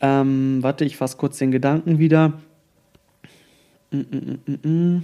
[0.00, 2.34] Ähm, warte, ich fasse kurz den Gedanken wieder.
[3.90, 5.02] Mm, mm, mm, mm.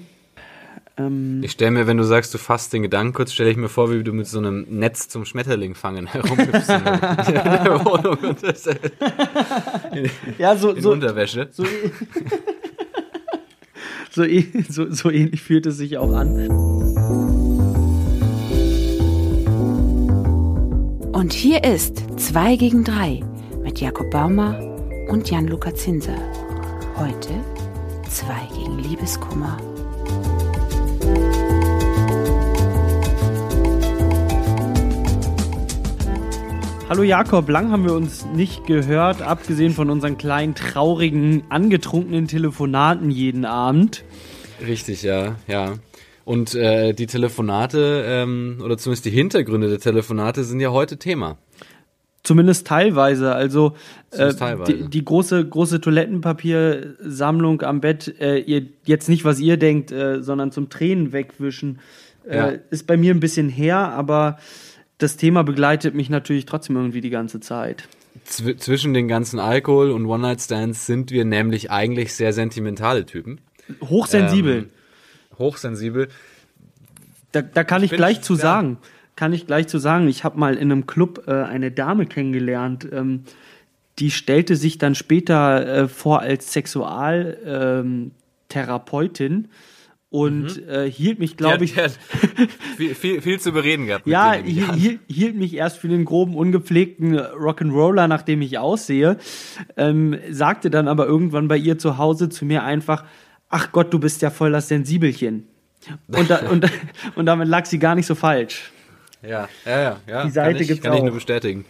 [0.98, 3.68] Ähm, ich stelle mir, wenn du sagst, du fasst den Gedanken kurz, stelle ich mir
[3.68, 8.42] vor, wie du mit so einem Netz zum Schmetterling fangen herumhüpfst in, der Wohnung und
[8.42, 8.78] das, in,
[10.38, 11.48] ja, so, in so, Unterwäsche.
[11.50, 11.64] So,
[14.10, 14.24] so,
[14.68, 16.48] so, so ähnlich fühlt es sich auch an.
[21.12, 23.22] Und hier ist 2 gegen 3
[23.62, 24.75] mit Jakob Baumer
[25.08, 26.16] und Jan-Luca Zinser.
[26.96, 27.28] Heute
[28.10, 29.56] 2 gegen Liebeskummer.
[36.88, 43.10] Hallo Jakob, lang haben wir uns nicht gehört, abgesehen von unseren kleinen, traurigen, angetrunkenen Telefonaten
[43.10, 44.04] jeden Abend.
[44.64, 45.74] Richtig, ja, ja.
[46.24, 51.38] Und äh, die Telefonate, ähm, oder zumindest die Hintergründe der Telefonate sind ja heute Thema.
[52.26, 53.36] Zumindest teilweise.
[53.36, 53.76] Also
[54.10, 54.72] äh, teilweise.
[54.72, 60.20] Die, die, große, große Toilettenpapiersammlung am Bett, äh, ihr, jetzt nicht, was ihr denkt, äh,
[60.24, 61.78] sondern zum Tränen wegwischen,
[62.28, 62.52] äh, ja.
[62.70, 64.38] ist bei mir ein bisschen her, aber
[64.98, 67.88] das Thema begleitet mich natürlich trotzdem irgendwie die ganze Zeit.
[68.24, 73.40] Zw zwischen den ganzen Alkohol und One-Night-Stands sind wir nämlich eigentlich sehr sentimentale Typen.
[73.84, 74.56] Hochsensibel.
[74.56, 74.70] Ähm,
[75.38, 76.08] hochsensibel.
[77.30, 78.78] Da, da kann ich, ich gleich zu sagen.
[79.16, 80.08] Kann ich gleich zu sagen.
[80.08, 82.86] Ich habe mal in einem Club äh, eine Dame kennengelernt.
[82.92, 83.24] Ähm,
[83.98, 89.32] die stellte sich dann später äh, vor als Sexualtherapeutin.
[89.32, 89.48] Ähm,
[90.08, 90.68] und mhm.
[90.68, 91.74] äh, hielt mich, glaube ich.
[91.74, 91.90] Der,
[92.76, 94.06] viel, viel, viel, zu bereden gehabt.
[94.06, 99.18] ja, hielt, hielt mich erst für den groben, ungepflegten Rock'n'Roller, nach dem ich aussehe.
[99.76, 103.04] Ähm, sagte dann aber irgendwann bei ihr zu Hause zu mir einfach:
[103.48, 105.48] Ach Gott, du bist ja voll das Sensibelchen.
[106.06, 106.70] Und, da, und,
[107.16, 108.72] und damit lag sie gar nicht so falsch.
[109.26, 110.00] Ja, ja, ja.
[110.06, 110.24] ja.
[110.24, 111.64] Die Seite kann ich, kann ich nur bestätigen.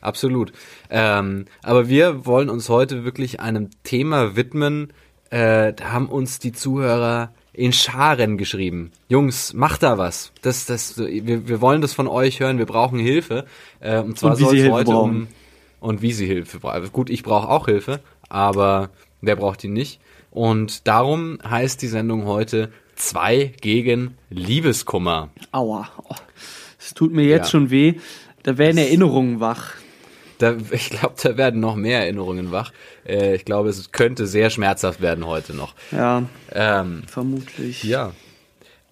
[0.00, 0.52] Absolut.
[0.90, 4.92] Ähm, aber wir wollen uns heute wirklich einem Thema widmen.
[5.30, 8.90] Äh, da haben uns die Zuhörer in Scharen geschrieben.
[9.08, 10.32] Jungs, macht da was.
[10.42, 12.58] Das, das, wir, wir wollen das von euch hören.
[12.58, 13.46] Wir brauchen Hilfe.
[13.80, 15.10] Äh, und zwar soll es heute brauchen.
[15.10, 15.28] um
[15.80, 16.92] und wie sie Hilfe brauchen.
[16.92, 18.90] Gut, ich brauche auch Hilfe, aber
[19.20, 20.00] wer braucht die nicht?
[20.30, 25.28] Und darum heißt die Sendung heute zwei gegen Liebeskummer.
[25.50, 25.88] Aua,
[26.84, 27.50] es tut mir jetzt ja.
[27.50, 27.94] schon weh.
[28.42, 29.74] Da werden Erinnerungen wach.
[30.38, 32.72] Da, ich glaube, da werden noch mehr Erinnerungen wach.
[33.06, 35.74] Äh, ich glaube, es könnte sehr schmerzhaft werden heute noch.
[35.92, 36.24] Ja.
[36.52, 37.84] Ähm, vermutlich.
[37.84, 38.12] Ja.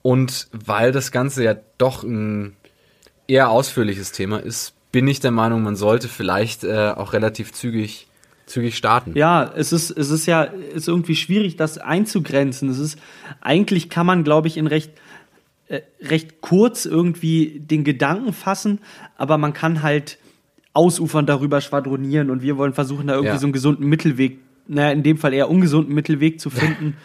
[0.03, 2.57] Und weil das Ganze ja doch ein
[3.27, 8.07] eher ausführliches Thema ist, bin ich der Meinung, man sollte vielleicht äh, auch relativ zügig
[8.47, 9.13] zügig starten.
[9.15, 12.69] Ja, es ist es ist ja ist irgendwie schwierig, das einzugrenzen.
[12.69, 12.99] Es ist
[13.41, 14.91] eigentlich kann man, glaube ich, in recht
[15.71, 18.81] äh, recht kurz irgendwie den Gedanken fassen,
[19.17, 20.19] aber man kann halt
[20.73, 23.39] ausufern darüber schwadronieren und wir wollen versuchen, da irgendwie ja.
[23.39, 26.97] so einen gesunden Mittelweg, naja, in dem Fall eher ungesunden Mittelweg zu finden,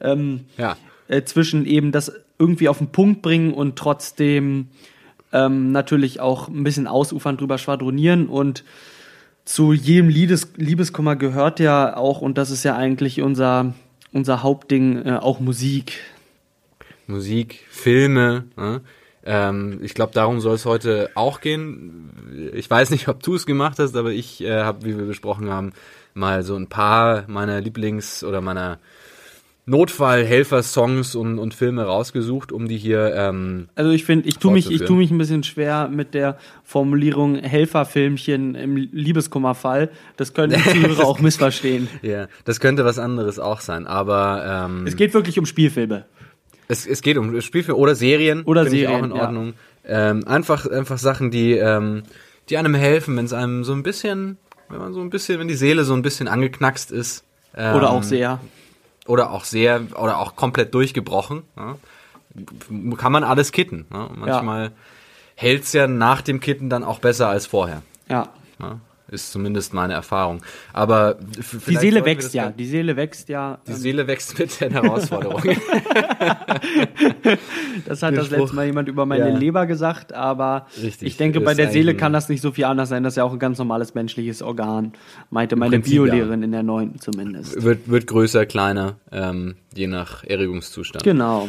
[0.00, 0.76] ähm, ja.
[1.08, 4.68] äh, zwischen eben das irgendwie auf den Punkt bringen und trotzdem
[5.32, 8.62] ähm, natürlich auch ein bisschen ausufern drüber schwadronieren und
[9.44, 13.74] zu jedem Liebes Liebeskummer gehört ja auch, und das ist ja eigentlich unser,
[14.12, 16.00] unser Hauptding, äh, auch Musik.
[17.06, 18.80] Musik, Filme, ne?
[19.26, 22.50] Ähm, ich glaube, darum soll es heute auch gehen.
[22.52, 25.48] Ich weiß nicht, ob du es gemacht hast, aber ich äh, habe, wie wir besprochen
[25.48, 25.72] haben,
[26.12, 28.78] mal so ein paar meiner Lieblings- oder meiner
[29.66, 33.14] Notfallhelfer-Songs und, und Filme rausgesucht, um die hier.
[33.14, 36.36] Ähm, also ich finde, ich tue mich, ich tue mich ein bisschen schwer mit der
[36.64, 39.90] Formulierung Helferfilmchen im Liebeskummerfall.
[40.18, 41.88] Das können die Zuhörer auch missverstehen.
[42.02, 46.04] Ja, das könnte was anderes auch sein, aber ähm, es geht wirklich um Spielfilme.
[46.68, 48.42] Es, es geht um Spielfilme oder Serien.
[48.44, 49.00] Oder Serien.
[49.00, 49.54] auch in Ordnung.
[49.86, 50.10] Ja.
[50.10, 52.04] Ähm, einfach, einfach Sachen, die, ähm,
[52.48, 54.38] die einem helfen, wenn es einem so ein bisschen,
[54.68, 57.24] wenn man so ein bisschen, wenn die Seele so ein bisschen angeknackst ist.
[57.56, 58.40] Ähm, oder auch sehr.
[59.06, 61.42] Oder auch sehr, oder auch komplett durchgebrochen.
[61.56, 61.76] Ja.
[62.96, 63.86] Kann man alles kitten.
[63.92, 64.08] Ja.
[64.14, 64.70] Manchmal ja.
[65.34, 67.82] hält's ja nach dem Kitten dann auch besser als vorher.
[68.08, 68.28] Ja.
[68.58, 68.80] ja
[69.14, 70.42] ist zumindest meine Erfahrung.
[70.72, 71.16] Aber
[71.66, 73.58] die Seele wächst ja, die Seele wächst ja.
[73.66, 75.56] Die ähm, Seele wächst mit den Herausforderungen.
[77.86, 79.36] das hat das letzte Mal jemand über meine ja.
[79.36, 82.88] Leber gesagt, aber Richtig, ich denke, bei der Seele kann das nicht so viel anders
[82.88, 83.02] sein.
[83.02, 84.92] Das ist ja auch ein ganz normales menschliches Organ,
[85.30, 86.44] meinte meine Biolehrerin ja.
[86.44, 87.62] in der neunten zumindest.
[87.62, 91.04] Wird, wird größer, kleiner, ähm, je nach Erregungszustand.
[91.04, 91.48] Genau.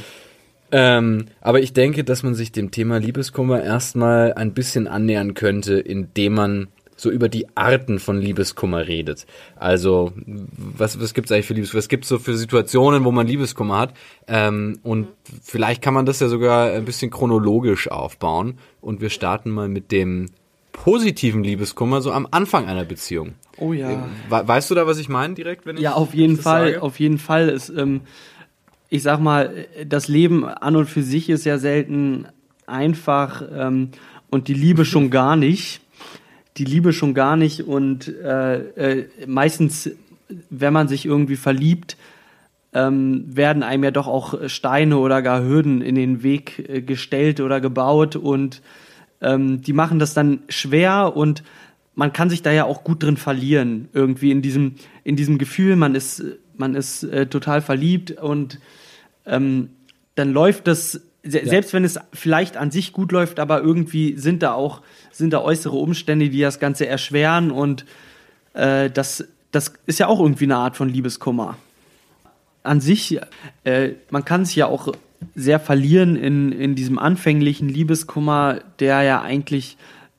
[0.72, 5.76] Ähm, aber ich denke, dass man sich dem Thema Liebeskummer erstmal ein bisschen annähern könnte,
[5.80, 9.26] indem man so über die Arten von Liebeskummer redet.
[9.56, 10.14] Also,
[10.58, 11.80] was, was gibt's eigentlich für Liebeskummer?
[11.80, 13.94] Was gibt's so für Situationen, wo man Liebeskummer hat?
[14.28, 15.08] Ähm, und
[15.44, 18.58] vielleicht kann man das ja sogar ein bisschen chronologisch aufbauen.
[18.82, 20.28] Und wir starten mal mit dem
[20.72, 23.34] positiven Liebeskummer so am Anfang einer Beziehung.
[23.58, 24.08] Oh ja.
[24.30, 26.66] We weißt du da, was ich meine direkt, wenn ich Ja, auf jeden das Fall,
[26.74, 26.82] sage?
[26.84, 28.02] auf jeden Fall ist, ähm,
[28.90, 32.28] ich sag mal, das Leben an und für sich ist ja selten
[32.68, 33.90] einfach ähm,
[34.30, 35.82] und die Liebe schon gar nicht.
[36.58, 39.90] Die Liebe schon gar nicht und äh, äh, meistens,
[40.50, 41.98] wenn man sich irgendwie verliebt,
[42.74, 47.40] ähm, werden einem ja doch auch Steine oder gar Hürden in den Weg äh, gestellt
[47.40, 48.62] oder gebaut und
[49.22, 51.44] ähm, die machen das dann schwer und
[51.96, 55.76] man kann sich da ja auch gut drin verlieren irgendwie in diesem in diesem Gefühl.
[55.78, 56.24] Man ist
[56.58, 58.60] man ist äh, total verliebt und
[59.26, 59.70] ähm,
[60.16, 64.44] dann läuft das se selbst wenn es vielleicht an sich gut läuft aber irgendwie sind
[64.44, 64.82] da auch
[65.12, 67.86] sind da äußere Umstände die das Ganze erschweren und
[68.54, 71.58] äh, das das ist ja auch irgendwie eine Art von Liebeskummer
[72.66, 73.20] an sich,
[73.64, 74.94] äh, man kann sich ja auch
[75.36, 79.78] sehr verlieren in, in diesem anfänglichen Liebeskummer, der ja eigentlich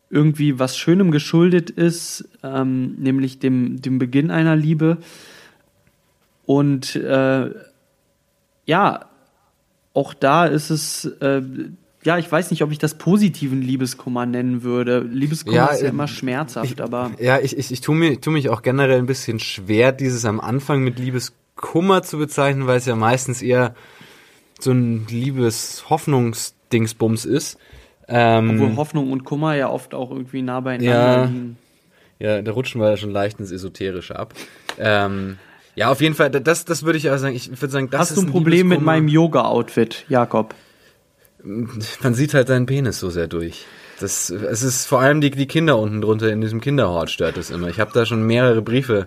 [0.09, 4.99] irgendwie was Schönem geschuldet ist, ähm, nämlich dem, dem Beginn einer Liebe.
[6.47, 7.51] Und äh,
[8.67, 9.07] ja,
[9.97, 11.43] auch da ist es, äh,
[12.05, 15.01] ja, ich weiß nicht, ob ich das positiven Liebeskummer nennen würde.
[15.01, 18.31] Liebeskummer Ja, ist ja ähm, immer schmerzhaft, aber Ja, ich, ich, ich tue mir, tu
[18.31, 22.87] mich auch generell ein bisschen schwer, dieses am Anfang mit Liebeskummer zu bezeichnen, weil es
[22.87, 23.75] ja meistens eher
[24.61, 27.59] so ein Liebes-Hoffnungsdingsbums ist.
[28.09, 31.25] Ähm, obwohl Hoffnung und Kummer ja oft auch irgendwie nah beieinander Ja.
[31.25, 31.57] liegen.
[32.19, 34.33] Ja, da rutschen wir ja schon leicht ins Esoterische ab.
[34.79, 35.39] Ähm,
[35.77, 37.37] ja, auf jeden Fall, das, das würde ich auch sagen.
[37.37, 40.55] Ich würde sagen, das Hast ist du ein Problem mit meinem Yoga-Outfit, Jakob?
[41.45, 43.67] Man sieht halt deinen Penis so sehr durch.
[44.01, 47.51] Das, es ist vor allem die, die Kinder unten drunter in diesem Kinderhort stört das
[47.51, 47.69] immer.
[47.69, 49.07] Ich habe da schon mehrere Briefe,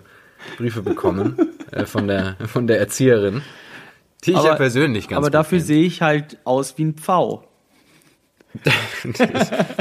[0.56, 1.36] Briefe bekommen
[1.70, 3.42] äh, von der von der Erzieherin,
[4.24, 7.44] die ich ja persönlich ganz Aber dafür sehe ich halt aus wie ein Pfau.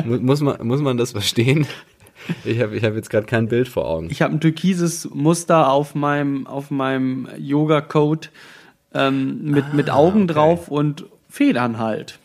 [0.06, 1.66] Mu- muss man muss man das verstehen?
[2.46, 4.08] Ich habe ich hab jetzt gerade kein Bild vor Augen.
[4.10, 8.30] Ich habe ein türkises Muster auf meinem, auf meinem Yoga-Coat
[8.94, 10.34] ähm, mit, mit Augen Ah, okay.
[10.34, 12.20] drauf und Federn halt.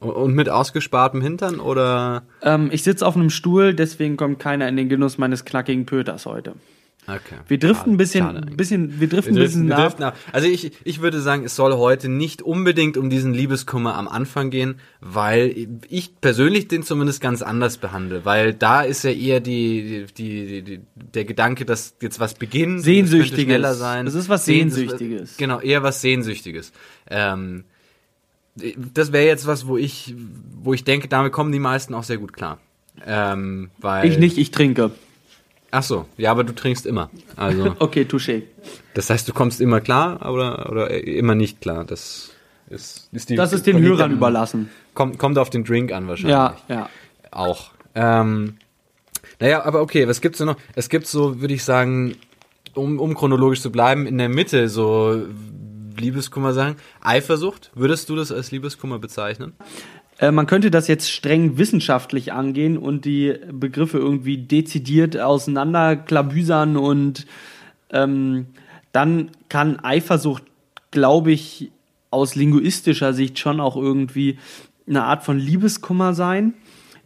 [0.00, 2.22] Und mit ausgespartem Hintern oder?
[2.42, 6.26] Ähm, ich sitze auf einem Stuhl, deswegen kommt keiner in den Genuss meines knackigen Pöters
[6.26, 6.54] heute.
[7.06, 7.36] Okay.
[7.48, 9.82] Wir driften ein bisschen, schade bisschen, wir driften Wir ein bisschen wir nach.
[9.82, 10.16] driften ab.
[10.32, 14.48] Also ich, ich würde sagen, es soll heute nicht unbedingt um diesen Liebeskummer am Anfang
[14.50, 20.06] gehen, weil ich persönlich den zumindest ganz anders behandle, weil da ist ja eher die,
[20.16, 20.80] die, die, die
[21.12, 23.44] der Gedanke, dass jetzt was beginnt, es Sehnsüchtiges.
[23.44, 24.06] schneller sein.
[24.06, 25.36] Das ist was Sehn- Sehnsüchtiges.
[25.36, 26.72] Genau, eher was Sehnsüchtiges.
[27.10, 27.64] Ähm,
[28.94, 30.14] das wäre jetzt was, wo ich,
[30.62, 32.58] wo ich denke, damit kommen die meisten auch sehr gut klar.
[33.04, 34.92] Ähm, weil, Ich nicht, ich trinke.
[35.76, 37.10] Ach so, ja, aber du trinkst immer.
[37.34, 38.42] Also Okay, touché.
[38.94, 41.84] das heißt, du kommst immer klar oder, oder immer nicht klar.
[41.84, 42.30] Das
[42.70, 44.70] ist, ist die, Das ist den Hörern am- überlassen.
[44.94, 46.30] Kommt, kommt auf den Drink an wahrscheinlich.
[46.32, 46.88] Ja, ja.
[47.32, 47.72] Auch.
[47.96, 48.54] Ähm,
[49.40, 50.56] naja, aber okay, was gibt's denn noch?
[50.76, 52.14] Es gibt so, würde ich sagen,
[52.74, 55.22] um, um chronologisch zu bleiben, in der Mitte so
[55.96, 56.76] Liebeskummer sagen.
[57.00, 59.54] Eifersucht, würdest du das als Liebeskummer bezeichnen?
[60.18, 67.26] Äh, man könnte das jetzt streng wissenschaftlich angehen und die Begriffe irgendwie dezidiert auseinanderklabüsern und
[67.90, 68.46] ähm,
[68.92, 70.44] dann kann Eifersucht,
[70.90, 71.70] glaube ich,
[72.10, 74.38] aus linguistischer Sicht schon auch irgendwie
[74.88, 76.54] eine Art von Liebeskummer sein.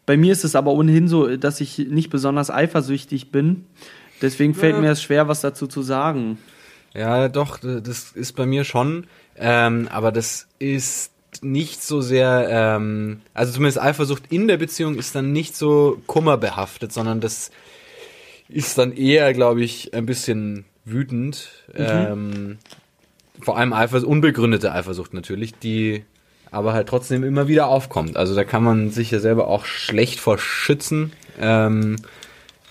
[0.04, 3.64] Bei mir ist es aber ohnehin so, dass ich nicht besonders eifersüchtig bin.
[4.20, 4.80] Deswegen fällt Ja.
[4.80, 6.38] mir es schwer, was dazu zu sagen.
[6.94, 9.06] Ja, doch, das ist bei mir schon.
[9.36, 15.14] Ähm, aber das ist nicht so sehr, ähm, also zumindest Eifersucht in der Beziehung ist
[15.14, 17.50] dann nicht so kummerbehaftet, sondern das
[18.48, 21.48] ist dann eher, glaube ich, ein bisschen wütend.
[21.74, 22.58] Ähm,
[23.40, 26.04] vor allem Eifersucht, unbegründete Eifersucht natürlich, die
[26.50, 28.16] aber halt trotzdem immer wieder aufkommt.
[28.16, 31.12] Also da kann man sich ja selber auch schlecht vor schützen.
[31.38, 31.96] Ähm,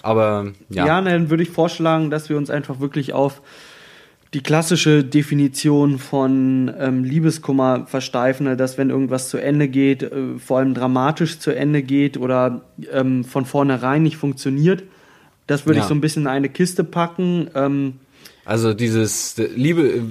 [0.02, 0.86] aber ja.
[0.88, 3.42] Ja, dann würde ich vorschlagen, dass wir uns einfach wirklich auf
[4.34, 10.58] die klassische Definition von ähm, Liebeskummer versteifen, dass wenn irgendwas zu Ende geht, äh, vor
[10.60, 14.84] allem dramatisch zu Ende geht oder ähm, von vornherein nicht funktioniert,
[15.48, 15.84] das würde Ja.
[15.84, 17.48] ich so ein bisschen in eine Kiste packen.
[17.56, 17.94] Ähm,
[18.44, 20.02] Also dieses äh, Liebe, äh,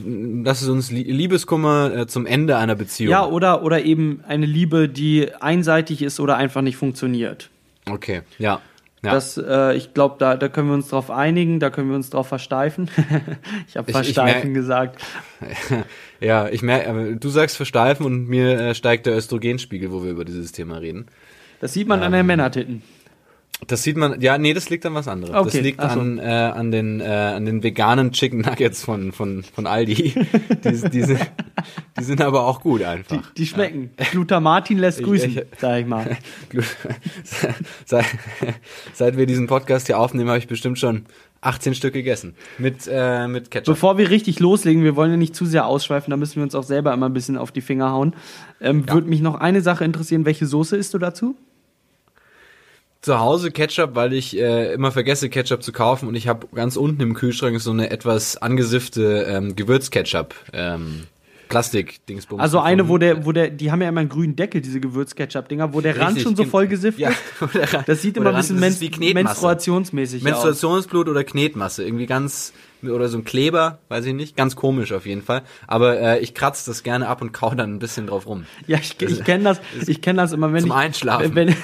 [0.45, 3.11] das ist uns Lie- Liebeskummer äh, zum Ende einer Beziehung.
[3.11, 7.51] ja, oder, oder eben eine Liebe, die einseitig ist oder einfach nicht funktioniert.
[7.89, 8.61] Okay, ja.
[9.07, 9.13] Ja.
[9.13, 12.11] Das, äh, ich glaube, da, da können wir uns drauf einigen, da können wir uns
[12.11, 12.91] drauf versteifen.
[13.69, 15.01] ich habe Ich- ich versteifen mer- gesagt.
[16.21, 20.25] ja, ich merke, du sagst versteifen und mir äh, steigt der Östrogenspiegel, wo wir über
[20.25, 21.07] dieses Thema reden.
[21.61, 22.83] Das sieht man an den Männertitten.
[23.69, 25.33] Das sieht man, ja, nee, das liegt an was anderem.
[25.33, 26.01] Das Okay, liegt ach so.
[26.01, 30.15] an, äh, an den, äh, an den veganen Chicken Nuggets von, von, von Aldi.
[30.63, 31.19] diese, diese,
[31.99, 33.17] Die sind aber auch gut einfach.
[33.33, 33.91] Die, die schmecken.
[34.11, 36.19] Glutamatin lässt grüßen, ich- sag ich mal.
[37.87, 38.05] seit,
[38.93, 41.07] seit wir diesen Podcast hier aufnehmen, habe ich bestimmt schon
[41.41, 42.35] 18 Stück gegessen.
[42.59, 43.75] Mit, äh, mit Ketchup.
[43.75, 46.55] Bevor wir richtig loslegen, wir wollen ja nicht zu sehr ausschweifen, da müssen wir uns
[46.55, 48.15] auch selber immer ein bisschen auf die Finger hauen.
[48.61, 51.37] Ähm, Würde mich noch eine Sache interessieren, welche Soße isst du dazu?
[53.07, 56.75] Zu Hause Ketchup, weil ich äh, immer vergesse, Ketchup zu kaufen und ich habe ganz
[56.77, 60.35] unten im Kühlschrank so eine etwas angesiffte ähm, Gewürzketchup.
[60.53, 61.05] Ähm,
[61.49, 62.43] Plastik-Dingsbums.
[62.43, 65.73] Also eine, wo der, wo der, die haben ja immer einen grünen Deckel, diese Gewürzketchup-Dinger,
[65.73, 67.17] wo der Rand Richtig, schon so voll gesifft Ja, ist.
[67.73, 70.25] Rand- Das sieht immer ein bisschen Rand- men menstruationsmäßig aus.
[70.25, 75.07] Menstruationsblut oder Knetmasse, irgendwie ganz oder so ein Kleber, weiß ich nicht, ganz komisch auf
[75.07, 75.43] jeden Fall.
[75.67, 78.45] Aber äh, ich kratze das gerne ab und kau dann ein bisschen drauf rum.
[78.67, 81.35] Ja, ich, ich kenne das, ich kenne das immer, wenn Zum ich Einschlafen.
[81.35, 81.55] wenn,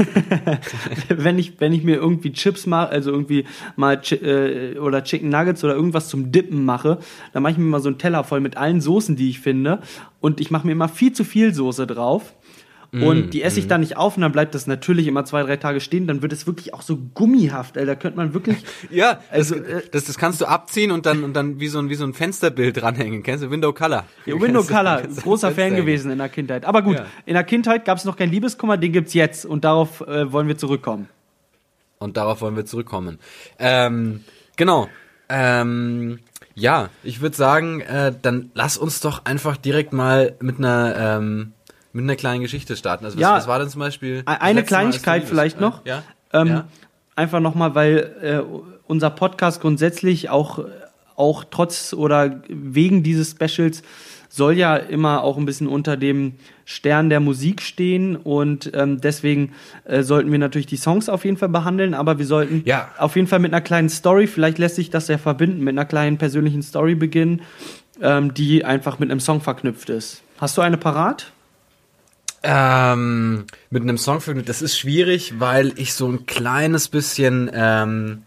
[1.08, 3.44] wenn ich wenn ich mir irgendwie Chips mache, also irgendwie
[3.76, 6.98] mal Chi äh, oder Chicken Nuggets oder irgendwas zum Dippen mache,
[7.32, 9.80] dann mache ich mir mal so einen Teller voll mit allen Soßen, die ich finde
[10.20, 12.34] und ich mache mir immer viel zu viel Soße drauf.
[12.94, 15.42] Mm, Und die esse ich dann nicht auf und dann bleibt das natürlich immer zwei,
[15.44, 16.06] drei Tage stehen.
[16.06, 17.86] Dann wird es wirklich auch so gummihaft, ey.
[17.86, 18.58] Da könnte man wirklich.
[18.90, 21.78] Ja, Also, das, äh, das, das kannst du abziehen und dann und dann wie so
[21.78, 23.22] ein wie so ein Fensterbild dranhängen.
[23.22, 24.04] Kennst du Window Color?
[24.26, 25.76] Ja, Window Color, großer Fan hängen.
[25.76, 26.66] gewesen in der Kindheit.
[26.66, 27.06] Aber gut, Ja.
[27.24, 30.46] in der Kindheit gab es noch keinen Liebeskummer, den gibt's jetzt und darauf äh, wollen
[30.48, 31.08] wir zurückkommen.
[31.98, 33.18] Und darauf wollen wir zurückkommen.
[33.58, 34.20] Ähm,
[34.56, 34.88] genau.
[35.30, 36.18] Ähm,
[36.54, 41.52] ja, ich würde sagen, äh, dann lass uns doch einfach direkt mal mit einer ähm,
[41.92, 43.04] mit einer kleinen Geschichte starten.
[43.04, 43.36] Also was, Ja.
[43.36, 44.22] was war denn zum Beispiel?
[44.22, 45.84] das Eine Kleinigkeit vielleicht noch.
[45.84, 46.02] Äh, ja.
[46.32, 46.64] Ähm, ja.
[47.14, 48.40] Einfach nochmal, weil äh,
[48.86, 50.64] unser Podcast grundsätzlich auch,
[51.16, 53.82] auch trotz oder wegen dieses Specials
[54.30, 56.32] soll ja immer auch ein bisschen unter dem
[56.64, 59.52] Stern der Musik stehen und ähm, deswegen
[59.84, 62.88] äh, sollten wir natürlich die Songs auf jeden Fall behandeln, aber wir sollten Ja.
[62.96, 65.84] auf jeden Fall mit einer kleinen Story, vielleicht lässt sich das ja verbinden, mit einer
[65.84, 67.42] kleinen persönlichen Story beginnen,
[68.00, 70.22] ähm, die einfach mit einem Song verknüpft ist.
[70.38, 71.30] Hast du eine parat?
[72.42, 78.22] Ähm, mit einem Song für das ist schwierig, weil ich so ein kleines bisschen, ähm,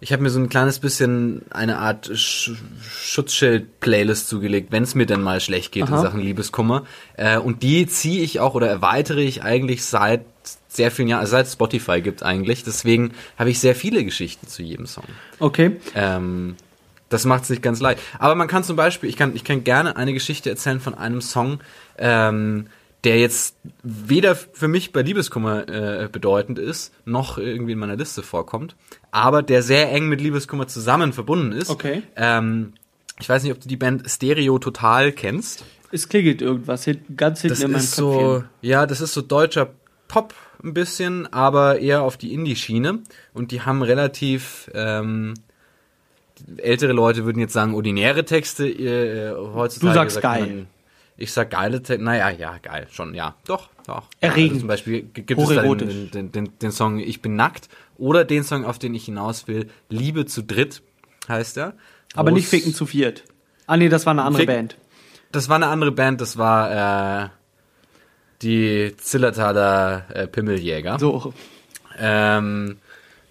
[0.00, 2.52] ich habe mir so ein kleines bisschen eine Art Sch
[2.90, 5.96] Schutzschild-Playlist zugelegt, wenn es mir denn mal schlecht geht Aha.
[5.96, 6.84] in Sachen Liebeskummer.
[7.16, 10.24] Äh, und die ziehe ich auch oder erweitere ich eigentlich seit
[10.68, 12.64] sehr vielen Jahren, also seit Spotify gibt eigentlich.
[12.64, 15.04] Deswegen habe ich sehr viele Geschichten zu jedem Song.
[15.40, 15.76] Okay.
[15.94, 16.56] Ähm,
[17.10, 18.00] das macht es nicht ganz leicht.
[18.18, 21.20] Aber man kann zum Beispiel, ich kann, ich kann gerne eine Geschichte erzählen von einem
[21.20, 21.60] Song,
[21.98, 22.66] ähm,
[23.04, 28.22] der jetzt weder für mich bei Liebeskummer äh, bedeutend ist, noch irgendwie in meiner Liste
[28.22, 28.76] vorkommt,
[29.10, 31.70] aber der sehr eng mit Liebeskummer zusammen verbunden ist.
[31.70, 32.02] Okay.
[32.16, 32.74] Ähm,
[33.20, 35.64] ich weiß nicht, ob du die Band Stereo Total kennst.
[35.90, 38.20] Es klingelt irgendwas ganz hinten Das in meinem ist Köpfchen.
[38.20, 39.70] so, ja, das ist so deutscher
[40.06, 43.00] Pop ein bisschen, aber eher auf die Indie-Schiene.
[43.32, 45.34] Und die haben relativ, ähm,
[46.58, 48.68] ältere Leute würden jetzt sagen, ordinäre Texte.
[48.68, 50.46] Äh, heutzutage Du sagst sagt geil.
[50.46, 50.66] Man,
[51.18, 52.02] ich sag geile Texte.
[52.02, 53.34] Naja, ja, geil, schon, ja.
[53.46, 54.04] Doch, doch.
[54.20, 54.50] Erregend.
[54.52, 58.44] Also zum Beispiel gibt es den, den, den, den Song Ich bin nackt oder den
[58.44, 60.80] Song, auf den ich hinaus will, Liebe zu dritt,
[61.28, 61.74] heißt er.
[62.14, 63.24] Aber nicht Ficken zu viert.
[63.66, 64.76] Ah nee, das war eine andere Fick- Band.
[65.30, 67.28] Das war eine andere Band, das war äh,
[68.40, 70.98] die Zillertaler äh, Pimmeljäger.
[70.98, 71.34] So.
[71.98, 72.78] Ähm,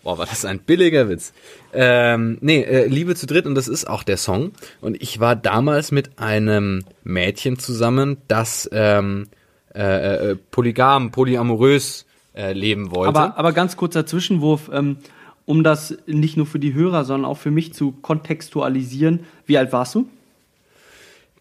[0.08, 1.34] boah, war das ein billiger Witz.
[1.74, 4.54] Ähm, nee, äh, Liebe zu dritt und das ist auch der Song.
[4.80, 9.28] Und ich war damals mit einem Mädchen zusammen, das ähm,
[9.76, 13.10] äh, äh, polygam, polyamorös äh, leben wollte.
[13.10, 14.98] Aber, aber ganz kurzer Zwischenwurf, ähm,
[15.46, 19.26] um das nicht nur für die Hörer, sondern auch für mich zu kontextualisieren.
[19.46, 20.08] Wie alt warst du?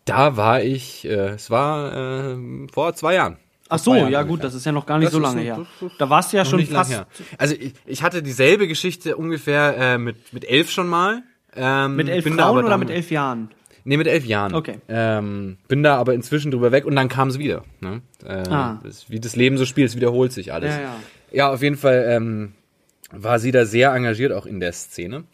[0.07, 2.37] da war ich, äh, es war äh,
[2.73, 3.37] vor zwei Jahren.
[3.69, 4.25] Ach so, ja ungefähr.
[4.25, 5.91] gut, das ist ja noch gar nicht Das so lange noch- her.
[5.99, 6.93] Da warst du ja schon fast.
[6.93, 7.07] her.
[7.39, 11.23] Also ich, ich hatte dieselbe Geschichte ungefähr äh, mit, mit elf schon mal.
[11.55, 13.49] Ähm, Mit elf bin da Frauen aber oder mit elf Jahren?
[13.85, 14.55] Nee, mit elf Jahren.
[14.55, 14.79] Okay.
[14.89, 17.63] Ähm, bin da aber inzwischen drüber weg und dann kam es wieder.
[17.81, 18.03] Ne?
[18.25, 18.81] Äh, Ah.
[18.85, 20.75] das, wie das Leben so spielt, es wiederholt sich alles.
[20.75, 20.97] Ja, ja.
[21.33, 22.53] Ja, auf jeden Fall ähm,
[23.11, 25.25] war sie da sehr engagiert auch in der Szene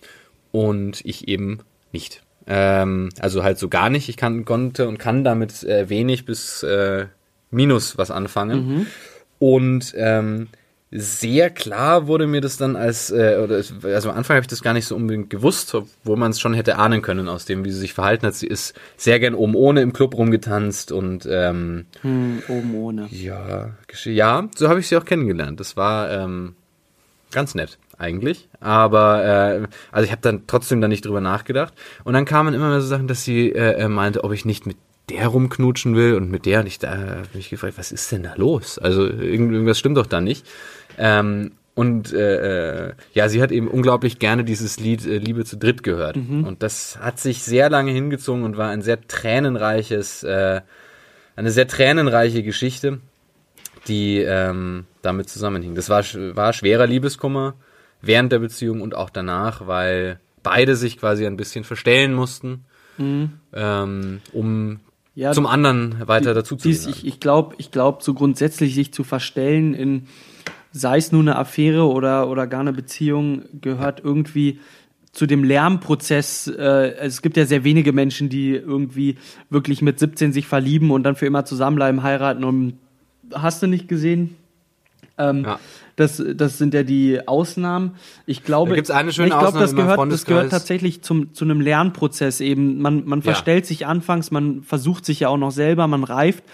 [0.52, 1.58] und ich eben
[1.92, 2.22] nicht.
[2.46, 4.08] Ähm, also halt so gar nicht.
[4.08, 7.06] Ich kann, konnte und kann damit äh, wenig bis äh,
[7.52, 8.66] minus was anfangen.
[8.66, 8.87] Mhm.
[9.38, 10.49] Und ähm,
[10.94, 14.49] sehr klar wurde mir das dann als, äh, oder es, also am Anfang habe ich
[14.49, 17.64] das gar nicht so unbedingt gewusst, obwohl man es schon hätte ahnen können aus dem,
[17.64, 18.35] wie sie sich verhalten hat.
[18.35, 23.09] Sie ist sehr gern oben ohne im Club rumgetanzt und ähm, Hm, oben ohne.
[23.11, 23.71] ja,
[24.04, 25.61] ja, so habe ich sie auch kennengelernt.
[25.61, 26.56] Das war ähm,
[27.30, 31.73] ganz nett eigentlich, aber äh, also ich habe dann trotzdem da nicht drüber nachgedacht.
[32.04, 34.66] Und dann kamen immer mehr so Sachen, dass sie äh, äh, meinte, ob ich nicht
[34.66, 34.76] mit
[35.12, 38.23] der rumknutschen will und mit der und ich da habe mich gefragt, was ist denn
[38.23, 38.78] da los?
[38.78, 40.47] Also irgend, irgendwas stimmt doch da nicht.
[40.99, 45.57] Ähm, und äh, äh, ja, sie hat eben unglaublich gerne dieses Lied äh, Liebe zu
[45.57, 46.16] dritt gehört.
[46.45, 50.61] Und das hat sich sehr lange hingezogen und war ein sehr tränenreiches, äh,
[51.35, 53.00] eine sehr tränenreiche Geschichte,
[53.88, 55.75] die ähm, damit zusammenhing.
[55.75, 56.04] Das war,
[56.37, 57.54] war schwerer Liebeskummer
[58.02, 62.64] während der Beziehung und auch danach, weil beide sich quasi ein bisschen verstellen mussten,
[63.54, 64.81] ähm, um
[65.14, 68.92] Ja, zum anderen weiter dazu zu Dies, ich ich glaube, ich glaub, so grundsätzlich sich
[68.92, 70.07] zu verstellen in,
[70.73, 74.61] sei es nur eine Affäre oder, oder gar eine Beziehung, gehört irgendwie
[75.12, 76.47] zu dem Lernprozess.
[76.47, 79.19] Äh, es gibt ja sehr wenige Menschen, die irgendwie
[79.50, 82.78] wirklich mit 17 sich verlieben und dann für immer zusammenbleiben, heiraten und
[83.35, 84.37] hast du nicht gesehen?
[85.19, 85.61] Ähm, Ja.
[85.96, 87.96] Das, das sind ja die Ausnahmen.
[88.26, 91.44] Ich glaube, Da gibt's eine schöne ich glaube, das gehört, das gehört tatsächlich zum, zu
[91.44, 92.80] einem Lernprozess eben.
[92.80, 93.25] Man, man Ja.
[93.25, 96.44] verstellt sich anfangs, man versucht sich ja auch noch selber, man reift.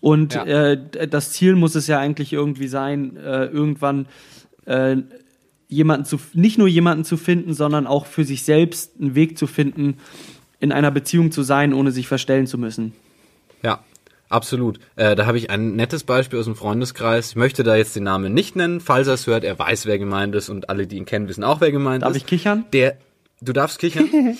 [0.00, 0.44] Und Ja.
[0.44, 4.06] äh, das Ziel muss es ja eigentlich irgendwie sein, äh, irgendwann
[4.66, 4.96] äh,
[5.68, 9.46] jemanden zu, nicht nur jemanden zu finden, sondern auch für sich selbst einen Weg zu
[9.46, 9.98] finden,
[10.58, 12.92] in einer Beziehung zu sein, ohne sich verstellen zu müssen.
[13.62, 13.80] Ja,
[14.30, 14.78] absolut.
[14.96, 17.30] Äh, da habe ich ein nettes Beispiel aus dem Freundeskreis.
[17.30, 18.80] Ich möchte da jetzt den Namen nicht nennen.
[18.80, 21.44] Falls er es hört, er weiß, wer gemeint ist und alle, die ihn kennen, wissen
[21.44, 22.16] auch, wer gemeint Darf ist.
[22.16, 22.64] ich kichern?
[22.72, 22.96] Der,
[23.42, 24.08] du darfst kichern.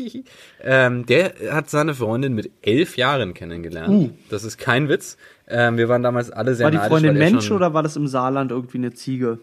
[0.62, 4.12] ähm, der hat seine Freundin mit elf Jahren kennengelernt.
[4.30, 5.16] Das ist kein Witz.
[5.48, 6.66] Ähm, wir waren damals alle sehr Uh.
[6.66, 9.40] War die neidisch, Freundin Mensch schon, oder war das im Saarland irgendwie eine Ziege?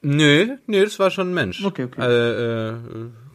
[0.00, 1.64] Nö, nö, das war schon ein Mensch.
[1.64, 2.00] Okay, okay.
[2.00, 2.74] Äh, äh,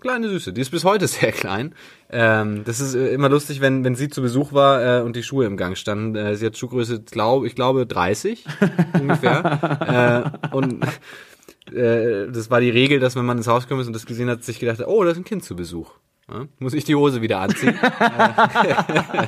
[0.03, 0.53] kleine Süße.
[0.53, 1.73] Die ist bis heute sehr klein.
[2.11, 5.23] Ähm, das ist äh, immer lustig, wenn, wenn sie zu Besuch war äh, und die
[5.23, 6.15] Schuhe im Gang standen.
[6.15, 8.45] Äh, sie hat Schuhgröße, glaub, ich glaube, 30
[8.99, 10.31] ungefähr.
[10.51, 10.83] äh, und
[11.73, 14.29] äh, das war die Regel, dass wenn man ins Haus gekommen ist und das gesehen
[14.29, 15.91] hat, sich gedacht hat, oh, da ist ein Kind zu Besuch.
[16.31, 17.75] Ja, muss ich die Hose wieder anziehen?
[17.79, 19.27] Äh,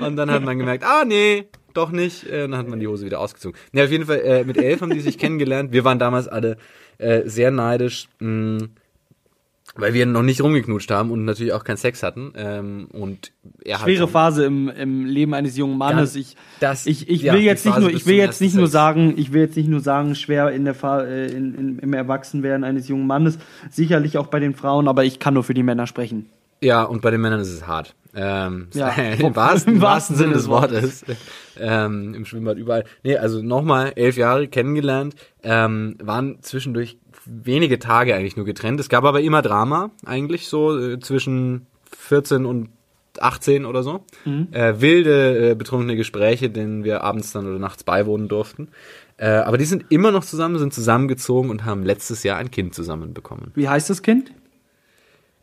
[0.06, 2.26] und dann hat man gemerkt, ah nee, doch nicht.
[2.28, 3.58] Äh, dann hat man die Hose wieder ausgezogen.
[3.72, 5.72] Ja, auf jeden Fall, äh, mit elf haben die sich kennengelernt.
[5.72, 6.58] Wir waren damals alle
[6.98, 8.68] äh, sehr neidisch, mh,
[9.74, 12.32] weil wir noch nicht rumgeknutscht haben und natürlich auch keinen Sex hatten.
[12.36, 13.32] Ähm, und
[13.64, 16.14] er hat Schwere schon- Phase im, im Leben eines jungen Mannes.
[16.14, 19.14] Ich, das- ich, ich ja, will jetzt nicht nur, ich will jetzt nicht nur sagen,
[19.16, 22.64] ich will jetzt nicht nur sagen, schwer in der Fa äh, in, in, im Erwachsenwerden
[22.64, 23.38] eines jungen Mannes,
[23.70, 26.26] sicherlich auch bei den Frauen, aber ich kann nur für die Männer sprechen.
[26.62, 27.94] Ja, und bei den Männern ist es hart.
[28.14, 28.88] Ähm, Ja.
[29.18, 31.04] Im wahrsten, im wahrsten Sinne des Wortes.
[31.58, 32.84] ähm, Im Schwimmbad überall.
[33.02, 38.80] Nee, also nochmal, elf Jahre kennengelernt, ähm, waren zwischendurch wenige Tage eigentlich nur getrennt.
[38.80, 42.68] Es gab aber immer Drama, eigentlich so, äh, zwischen 14 und
[43.18, 44.04] 18 oder so.
[44.52, 48.68] Äh, wilde, äh, betrunkene Gespräche, denen wir abends dann oder nachts beiwohnen durften.
[49.18, 52.74] Äh, aber die sind immer noch zusammen, sind zusammengezogen und haben letztes Jahr ein Kind
[52.74, 53.52] zusammen bekommen.
[53.54, 54.32] Wie heißt das Kind?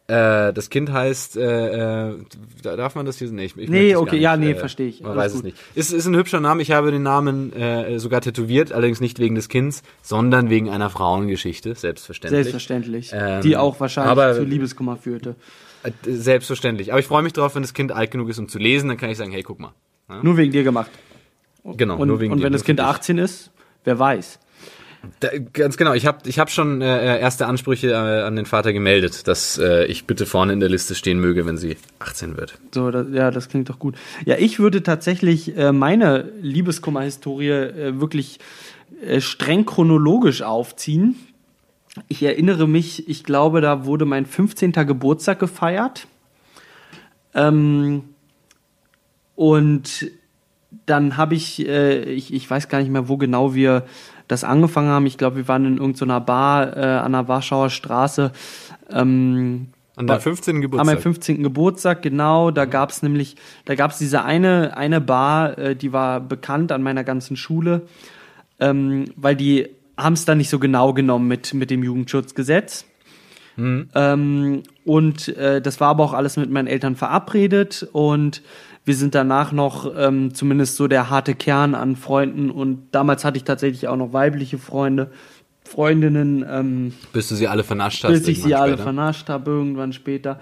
[0.09, 2.15] Äh, das Kind heißt, äh, äh,
[2.63, 3.29] da- darf man das hier?
[3.31, 5.01] Nee, ich, ich Nee, es okay, gar ja, nicht, nee, äh, verstehe ich.
[5.01, 5.45] Man Alles weiß es gut.
[5.45, 5.57] nicht.
[5.75, 6.61] Ist, ist ein hübscher Name.
[6.63, 7.53] Ich habe den Namen
[7.97, 12.37] sogar tätowiert, allerdings nicht wegen des Kindes, sondern wegen einer Frauengeschichte, selbstverständlich.
[12.45, 13.11] Selbstverständlich.
[13.13, 15.35] Ähm, die auch wahrscheinlich aber- zu Liebeskummer führte.
[16.05, 16.91] Selbstverständlich.
[16.91, 18.97] Aber ich freue mich drauf, wenn das Kind alt genug ist, um zu lesen, dann
[18.97, 19.73] kann ich sagen, hey, guck mal.
[20.09, 20.21] Ja?
[20.23, 20.91] Nur wegen dir gemacht.
[21.63, 22.95] Genau, Und, nur wegen und dir, wenn das Kind für dich.
[22.95, 23.51] 18 ist,
[23.83, 24.39] wer weiß.
[25.21, 28.73] Da, ganz genau, ich habe ich hab schon äh, erste Ansprüche äh, an den Vater
[28.73, 32.57] gemeldet, dass äh, ich bitte vorne in der Liste stehen möge, wenn sie 18 wird.
[32.73, 33.95] So, das, ja, das klingt doch gut.
[34.25, 38.39] Ja, ich würde tatsächlich äh, meine Liebeskummer-Historie äh, wirklich
[39.05, 41.15] äh, streng chronologisch aufziehen.
[42.07, 44.73] Ich erinnere mich, ich glaube, da wurde mein 15.
[44.73, 46.07] Geburtstag gefeiert.
[47.33, 48.03] Ähm,
[49.35, 50.11] und
[50.85, 53.85] dann habe ich, äh, ich, ich weiß gar nicht mehr, wo genau wir
[54.29, 55.05] das angefangen haben.
[55.05, 58.31] Ich glaube, wir waren in irgendeiner Bar äh, an der Warschauer Straße.
[58.89, 60.55] Ähm, An deinem 15.
[60.55, 60.85] an Geburtstag.
[60.85, 61.43] meinem 15.
[61.43, 66.71] Geburtstag, genau, da gab's nämlich, da gab's diese eine, eine Bar, äh, die war bekannt
[66.71, 67.81] an meiner ganzen Schule,
[68.59, 72.85] ähm, weil die haben es dann nicht so genau genommen mit, mit dem Jugendschutzgesetz.
[73.93, 78.41] Ähm, und äh, das war aber auch alles mit meinen Eltern verabredet und
[78.85, 83.37] wir sind danach noch ähm, zumindest so der harte Kern an Freunden und damals hatte
[83.37, 85.11] ich tatsächlich auch noch weibliche Freunde,
[85.63, 88.11] Freundinnen, ähm, bis du sie alle vernascht hast.
[88.11, 88.83] bis ich sie irgendwann alle später.
[88.83, 90.39] vernascht habe, irgendwann später,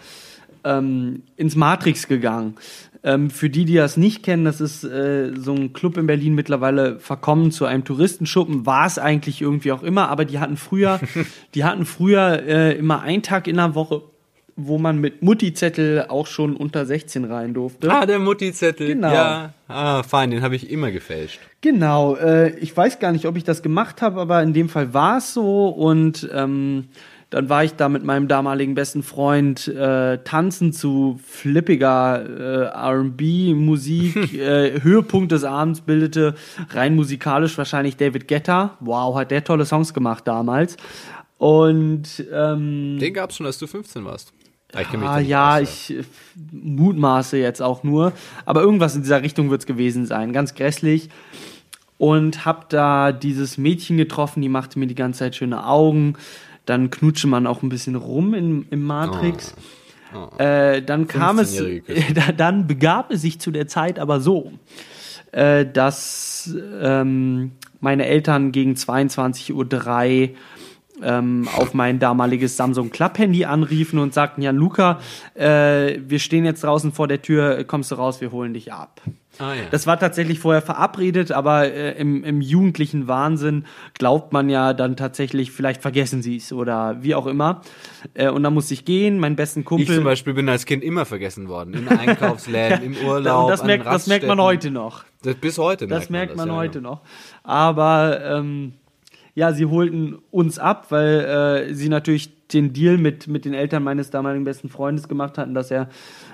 [0.63, 2.55] ähm, ins Matrix gegangen.
[3.03, 6.33] Ähm, für die, die das nicht kennen, das ist äh, so ein Club in Berlin
[6.33, 10.99] mittlerweile verkommen zu einem Touristenschuppen, war es eigentlich irgendwie auch immer, aber die hatten früher,
[11.53, 14.01] die hatten früher äh, immer einen Tag in der Woche,
[14.57, 17.91] wo man mit Mutti-Zettel auch schon unter 16 rein durfte.
[17.91, 18.87] Ah, der Mutti-Zettel.
[18.87, 19.13] Genau.
[19.13, 19.53] Ja.
[19.67, 21.39] Ah, fein, den habe ich immer gefälscht.
[21.61, 24.93] Genau, äh, ich weiß gar nicht, ob ich das gemacht habe, aber in dem Fall
[24.93, 26.85] war es so und ähm,
[27.29, 34.33] dann war ich da mit meinem damaligen besten Freund äh, tanzen zu flippiger äh, R&B-Musik.
[34.39, 36.35] äh, Höhepunkt des Abends bildete
[36.69, 38.77] rein musikalisch wahrscheinlich David Guetta.
[38.79, 40.77] Wow, hat der tolle Songs gemacht damals.
[41.37, 44.33] Und ähm, Den gab's schon, als du 15 warst.
[44.73, 46.03] Ich kenn mich Ah, ja, aus, ich äh,
[46.51, 48.11] mutmaße jetzt auch nur.
[48.45, 50.33] Aber irgendwas in dieser Richtung wird es gewesen sein.
[50.33, 51.09] Ganz grässlich.
[51.97, 56.13] Und hab da dieses Mädchen getroffen, die machte mir die ganze Zeit schöne Augen.
[56.65, 59.55] Dann knutschte man auch ein bisschen rum in, im Matrix.
[60.37, 62.13] Äh, dann kam es, 15-jährige Küsse.
[62.13, 64.51] da- dann begab es sich zu der Zeit aber so,
[65.31, 67.51] äh, dass ähm,
[67.81, 69.53] meine Eltern gegen 22.03
[70.29, 70.35] Uhr
[71.03, 74.99] ähm, auf mein damaliges Samsung Club Handy anriefen und sagten, Jan Luca,
[75.35, 79.01] äh, wir stehen jetzt draußen vor der Tür, kommst du raus, wir holen dich ab.
[79.39, 79.63] Ah, ja.
[79.69, 84.95] Das war tatsächlich vorher verabredet, aber äh, im, im jugendlichen Wahnsinn glaubt man ja dann
[84.95, 87.61] tatsächlich, vielleicht vergessen sie es oder wie auch immer.
[88.15, 89.95] Äh, und dann musste ich gehen, meinen besten Ich Kumpel.
[89.95, 91.75] zum Beispiel bin als Kind immer vergessen worden.
[91.75, 93.49] In Einkaufsläden, im Urlaub.
[93.49, 95.03] das merkt, das merkt man heute noch.
[95.21, 96.83] Das, bis heute Das merkt man ja, heute ja.
[96.83, 97.01] noch.
[97.43, 98.73] Aber ähm,
[99.37, 103.83] ja, sie holten uns ab, weil äh, sie natürlich den Deal mit, mit den Eltern
[103.83, 105.89] meines damaligen besten Freundes gemacht hatten, dass er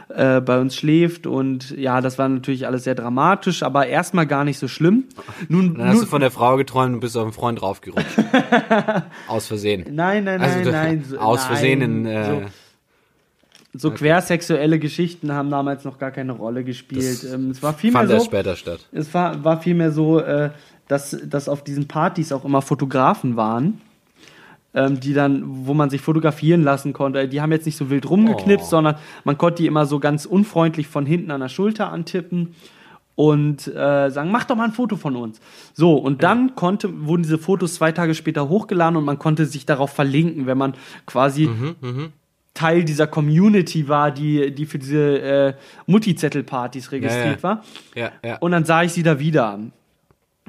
[0.07, 1.27] äh, bei uns schläft.
[1.27, 5.03] Und ja, das war natürlich alles sehr dramatisch, aber erstmal gar nicht so schlimm.
[5.49, 8.07] Nun, Dann hast du nun von der Frau geträumt und bist auf einen Freund draufgerutscht.
[9.27, 9.83] Aus Versehen.
[9.91, 11.03] nein, nein, nein, Also, nein.
[11.05, 12.41] so- aus Versehen nein, in, äh, so,
[13.75, 17.23] so quersexuelle Geschichten haben damals noch gar keine Rolle gespielt.
[17.23, 18.87] Das Ähm, es war vielmehr fand so, erst später statt.
[18.91, 20.51] es war, war vielmehr so, äh,
[20.87, 23.81] dass, dass auf diesen Partys auch immer Fotografen waren,
[24.73, 27.27] ähm, die dann, wo man sich fotografieren lassen konnte.
[27.27, 28.69] Die haben jetzt nicht so wild rumgeknipst, Oh.
[28.71, 32.55] sondern man konnte die immer so ganz unfreundlich von hinten an der Schulter antippen
[33.15, 35.39] und äh, sagen, mach doch mal ein Foto von uns.
[35.73, 39.67] So, und dann konnte, wurden diese Fotos zwei Tage später hochgeladen und man konnte sich
[39.67, 40.73] darauf verlinken, wenn man
[41.05, 42.11] quasi Mhm,
[42.55, 45.53] Teil dieser Community war, die, die für diese äh,
[45.87, 47.43] Multizettelpartys registriert ja.
[47.43, 47.63] war.
[47.95, 48.37] Ja, ja.
[48.37, 49.59] Und dann sah ich sie da wieder.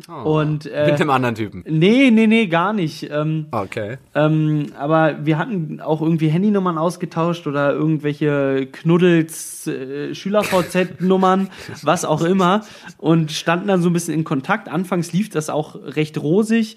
[0.08, 0.40] Oh.
[0.40, 1.62] Und äh, Mit einem anderen Typen.
[1.68, 3.08] nee, nee, nee, gar nicht.
[3.10, 3.98] Ähm, Okay.
[4.14, 11.48] ähm, aber wir hatten auch irgendwie Handynummern ausgetauscht oder irgendwelche Knuddels, äh, Schüler-VZ-Nummern,
[11.82, 12.62] was auch immer.
[12.98, 14.68] Und standen dann so ein bisschen in Kontakt.
[14.68, 16.76] Anfangs lief das auch recht rosig.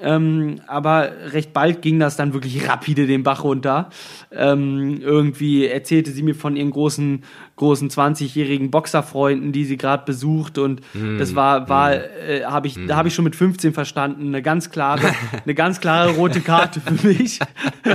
[0.00, 3.90] Ähm, aber recht bald ging das dann wirklich rapide den Bach runter.
[4.30, 7.24] Ähm, irgendwie erzählte sie mir von ihren großen,
[7.56, 10.82] großen 20-jährigen Boxerfreunden, die sie gerade besucht und
[11.18, 14.70] das war, war, äh, habe ich, da habe ich schon mit 15 verstanden, eine ganz
[14.70, 15.12] klare,
[15.44, 17.40] eine ganz klare rote Karte für mich.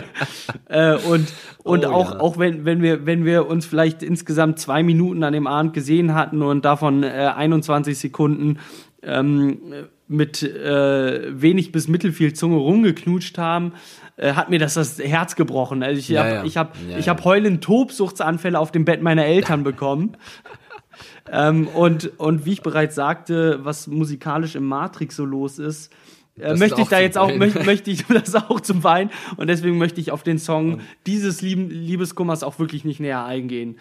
[0.70, 1.32] äh, und
[1.64, 2.20] und Oh, auch, ja.
[2.20, 6.14] auch wenn, wenn wir, wenn wir uns vielleicht insgesamt zwei Minuten an dem Abend gesehen
[6.14, 8.60] hatten und davon äh, 21 Sekunden
[9.02, 9.60] ähm,
[10.08, 13.74] mit äh, wenig bis mittelfiel Zunge rumgeknutscht haben,
[14.18, 15.82] äh, hat mir das das Herz gebrochen.
[15.82, 16.44] Also ich habe ja.
[16.44, 17.24] ich Ja, ich ja.
[17.24, 20.18] heulend Tobsuchtsanfälle auf dem Bett meiner Eltern bekommen.
[21.32, 25.92] ähm, und, und wie ich bereits sagte, was musikalisch im Matrix so los ist,
[26.40, 27.40] äh, möchte ich da jetzt auch, Weinen.
[27.40, 31.42] möchte, möchte ich das auch zum Wein und deswegen möchte ich auf den Song dieses
[31.42, 33.80] lieben Liebeskummers auch wirklich nicht näher eingehen.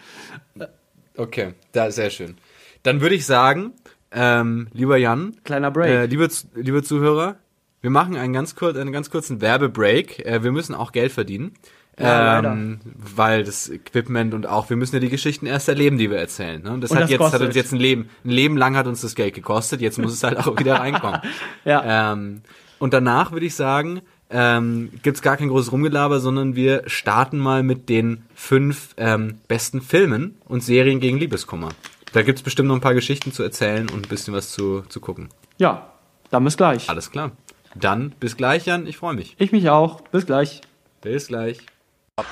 [1.17, 2.37] Okay, da sehr schön.
[2.83, 3.73] Dann würde ich sagen,
[4.13, 5.89] ähm, lieber Jan, Kleiner Break.
[5.89, 7.35] Äh, liebe, liebe Zuhörer,
[7.81, 10.25] wir machen einen ganz, kurz, einen ganz kurzen Werbebreak.
[10.25, 11.53] Äh, wir müssen auch Geld verdienen.
[11.99, 16.09] Ja, ähm, weil das Equipment und auch, wir müssen ja die Geschichten erst erleben, die
[16.09, 16.63] wir erzählen.
[16.63, 16.71] Ne?
[16.71, 18.87] Und das, Und hat das jetzt, hat uns jetzt ein Leben, ein Leben lang hat
[18.87, 21.21] uns das Geld gekostet, jetzt muss es halt auch wieder reinkommen.
[21.65, 22.13] Ja.
[22.13, 22.41] Ähm,
[22.79, 27.61] und danach würde ich sagen, ähm, gibt's gar kein großes Rumgelaber, sondern wir starten mal
[27.61, 31.69] mit den fünf ähm, besten Filmen und Serien gegen Liebeskummer.
[32.13, 34.99] Da gibt's bestimmt noch ein paar Geschichten zu erzählen und ein bisschen was zu, zu
[34.99, 35.29] gucken.
[35.57, 35.89] Ja,
[36.29, 36.87] dann bis gleich.
[36.89, 37.31] Alles klar.
[37.75, 38.85] Dann bis gleich, Jan.
[38.85, 39.35] Ich freue mich.
[39.39, 40.01] Ich mich auch.
[40.01, 40.61] Bis gleich.
[41.01, 41.57] Bis gleich.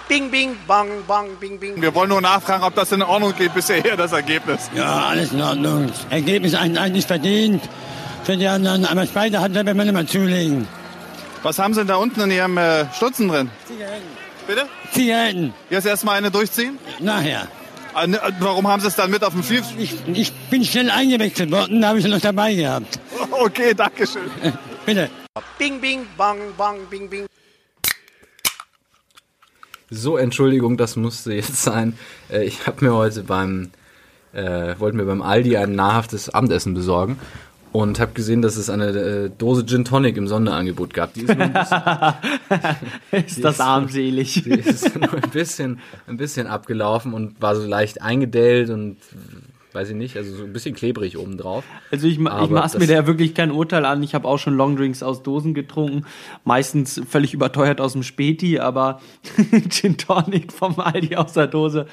[0.08, 1.82] Bing, bing, bong, bong, bing, bing.
[1.82, 4.70] Wir wollen nur nachfragen, ob das in Ordnung geht bisher, das Ergebnis.
[4.76, 5.88] Ja, alles in Ordnung.
[5.88, 7.64] Das Ergebnis eigentlich verdient.
[8.24, 10.68] Für die anderen, aber beide hat nicht mal zulegen.
[11.42, 13.50] Was haben Sie denn da unten in Ihrem äh, Stutzen drin?
[13.66, 14.06] Zigaretten.
[14.46, 14.68] Bitte?
[14.92, 15.54] Zigaretten.
[15.72, 16.78] Jetzt erstmal eine durchziehen?
[17.00, 17.48] Nachher.
[17.94, 19.66] Ah, ne, Warum haben Sie es dann mit auf dem Schiff?
[19.78, 23.00] Ich, ich bin schnell eingewechselt worden, da habe ich noch dabei gehabt.
[23.32, 24.30] Okay, danke schön.
[24.86, 25.10] Bitte.
[25.58, 27.26] Bing, bing, bong, bong, bing, bing.
[29.90, 31.98] So, Entschuldigung, das musste jetzt sein.
[32.30, 33.72] Äh, ich habe mir heute beim,
[34.34, 37.20] äh, wollte mir beim Aldi ein nahrhaftes Abendessen besorgen
[37.72, 41.14] und habe gesehen, dass es eine äh, Dose Gin Tonic im Sonderangebot gab.
[41.14, 41.82] Die ist nur ein bisschen,
[43.26, 44.44] Ist das armselig.
[44.44, 48.98] die ist nur ein bisschen, ein bisschen abgelaufen und war so leicht eingedellt und
[49.74, 51.64] weiß ich nicht, also so ein bisschen klebrig obendrauf.
[51.92, 54.04] Also ich, ich maß mir da wirklich kein Urteil an.
[54.04, 56.06] Ich habe auch schon Longdrinks aus Dosen getrunken.
[56.44, 59.00] Meistens völlig überteuert aus dem Späti, aber
[59.70, 61.88] Gin Tonic vom Aldi aus der Dose.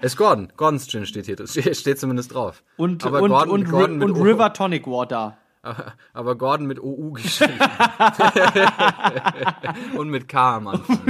[0.00, 0.48] Es ist Gordon.
[0.56, 1.36] Gordons Gin steht hier.
[1.46, 2.62] Steht zumindest drauf.
[2.76, 4.16] Und, Aber und, Gordon- und, Gordon und.
[4.16, 5.36] River Tonic Water.
[6.12, 7.58] Aber Gordon mit OU geschrieben.
[9.96, 11.00] Und mit K am Anfang.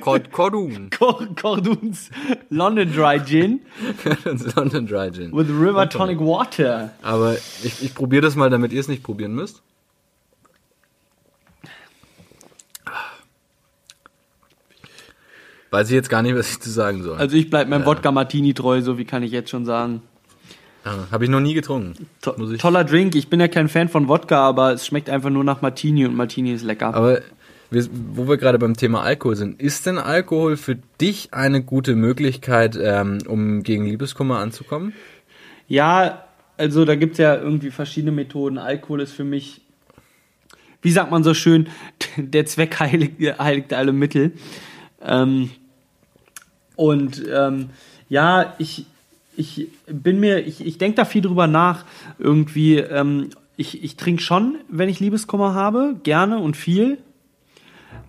[0.00, 0.90] Cord Cordon.
[0.90, 2.10] Cor Corduns
[2.48, 3.60] London Dry Gin
[4.56, 5.32] London Dry Gin.
[5.32, 6.92] with River Tonic Water.
[7.02, 9.62] Aber ich, ich probiere das mal, damit ihr es nicht probieren müsst.
[15.70, 17.18] Weiß ich jetzt gar nicht, was ich zu sagen soll.
[17.18, 20.02] Also ich bleib meinem Wodka Martini treu, so wie kann ich jetzt schon sagen.
[20.84, 22.08] Habe ich noch nie getrunken.
[22.22, 23.14] To toller Drink.
[23.14, 26.16] Ich bin ja kein Fan von Wodka, aber es schmeckt einfach nur nach Martini und
[26.16, 26.94] Martini ist lecker.
[26.94, 27.20] Aber
[27.70, 31.94] wir, wo wir gerade beim Thema Alkohol sind, ist denn Alkohol für dich eine gute
[31.94, 34.94] Möglichkeit, ähm, um gegen Liebeskummer anzukommen?
[35.68, 36.24] Ja,
[36.56, 38.58] also da gibt's ja irgendwie verschiedene Methoden.
[38.58, 39.60] Alkohol ist für mich,
[40.82, 41.68] wie sagt man so schön,
[42.16, 44.32] der Zweck heiligt, heiligt alle Mittel.
[45.02, 45.50] Ähm,
[46.74, 47.70] und ähm,
[48.08, 48.86] ja, ich,
[49.36, 51.84] ich bin mir, ich, ich denke da viel drüber nach.
[52.18, 56.98] Irgendwie, ähm, ich, ich trinke schon, wenn ich Liebeskummer habe, gerne und viel.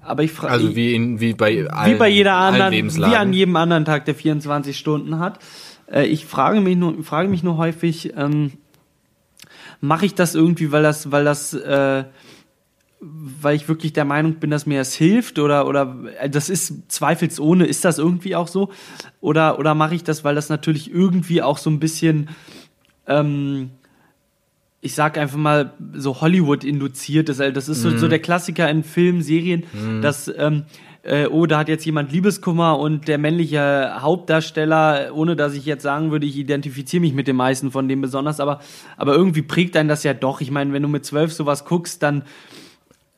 [0.02, 0.54] Aber ich frage.
[0.54, 4.06] Also wie, in, wie bei allen, wie bei jeder anderen, wie an jedem anderen Tag,
[4.06, 5.40] der 24 Stunden hat.
[5.92, 8.54] Äh, ich frage mich nur, frage mich nur häufig, ähm,
[9.80, 12.06] mache ich das irgendwie, weil das, weil das, äh,
[13.02, 16.92] weil ich wirklich der Meinung bin, dass mir das hilft oder oder äh, das ist
[16.92, 18.70] zweifelsohne, ist das irgendwie auch so
[19.20, 22.30] oder oder mache ich das, weil das natürlich irgendwie auch so ein bisschen
[23.08, 23.72] ähm,
[24.82, 27.40] ich sag einfach mal, so Hollywood induziert ist.
[27.40, 29.64] Also das ist so, so der Klassiker in Filmen, Serien,
[30.02, 30.64] dass, ähm,
[31.04, 35.84] äh, oh, da hat jetzt jemand Liebeskummer und der männliche Hauptdarsteller, ohne dass ich jetzt
[35.84, 38.60] sagen würde, ich identifiziere mich mit den meisten von dem besonders, aber,
[38.98, 40.42] aber irgendwie prägt einen das ja doch.
[40.42, 42.24] Ich meine, wenn du mit zwölf sowas guckst, dann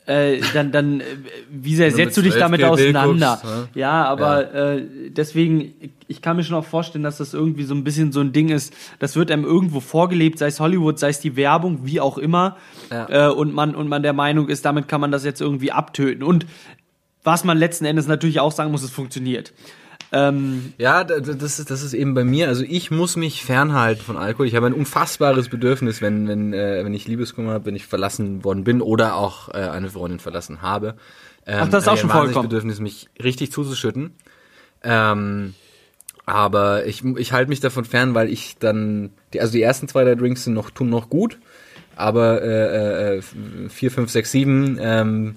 [0.06, 1.04] äh, dann, dann, äh,
[1.50, 3.38] wie sehr setzt du dich 12 damit Bill auseinander?
[3.40, 3.68] guckst, ne?
[3.74, 5.72] Ja, aber Äh, deswegen,
[6.08, 8.50] ich kann mir schon auch vorstellen, dass das irgendwie so ein bisschen so ein Ding
[8.50, 12.18] ist, das wird einem irgendwo vorgelebt, sei es Hollywood, sei es die Werbung, wie auch
[12.18, 12.56] immer.
[12.90, 13.28] Ja.
[13.28, 16.22] Äh, und man, und man der Meinung ist, damit kann man das jetzt irgendwie abtöten.
[16.22, 16.46] Und
[17.22, 19.54] was man letzten Endes natürlich auch sagen muss, es funktioniert.
[20.12, 22.48] Ähm, Ja, da- da- das ist, das ist eben bei mir.
[22.48, 24.46] Also ich muss mich fernhalten von Alkohol.
[24.46, 28.44] Ich habe ein unfassbares Bedürfnis, wenn, wenn, äh, wenn ich Liebeskummer habe, wenn ich verlassen
[28.44, 30.94] worden bin oder auch äh, eine Freundin verlassen habe.
[31.46, 32.48] Ähm, Ach, das ist auch schon vorgekommen.
[32.48, 34.12] Bedürfnis, mich richtig zuzuschütten.
[34.82, 35.54] Ähm,
[36.26, 40.04] aber ich, ich halte mich davon fern, weil ich dann, die, also die ersten zwei
[40.04, 41.38] der Drinks sind noch, tun noch gut,
[41.96, 43.22] aber äh, äh,
[43.68, 45.36] vier, fünf, sechs, sieben ähm,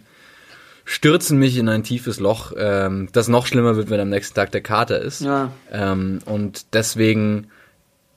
[0.89, 4.53] stürzen mich in ein tiefes Loch, ähm, das noch schlimmer wird, wenn am nächsten Tag
[4.53, 5.21] der Kater ist.
[5.21, 5.51] Ja.
[5.69, 7.47] Ähm, und deswegen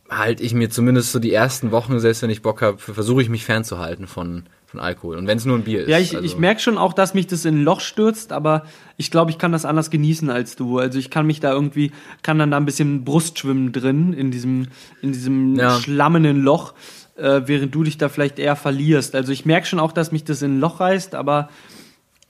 [0.09, 3.29] halte ich mir zumindest so die ersten Wochen, selbst wenn ich Bock habe, versuche ich
[3.29, 5.17] mich fernzuhalten von, von Alkohol.
[5.17, 5.89] Und wenn es nur ein Bier ist.
[5.89, 8.65] ja, ich, also, ich merke schon auch, dass mich das in ein Loch stürzt, aber
[8.97, 10.79] ich glaube, ich kann das anders genießen als du.
[10.79, 11.91] Also ich kann mich da irgendwie,
[12.23, 14.69] kann dann da ein bisschen Brustschwimmen drin, in diesem,
[15.03, 15.71] in diesem Ja.
[15.81, 16.75] schlammenden Loch,
[17.17, 19.17] äh, während du dich da vielleicht eher verlierst.
[19.17, 21.49] Also ich merke schon auch, dass mich das in ein Loch reißt, aber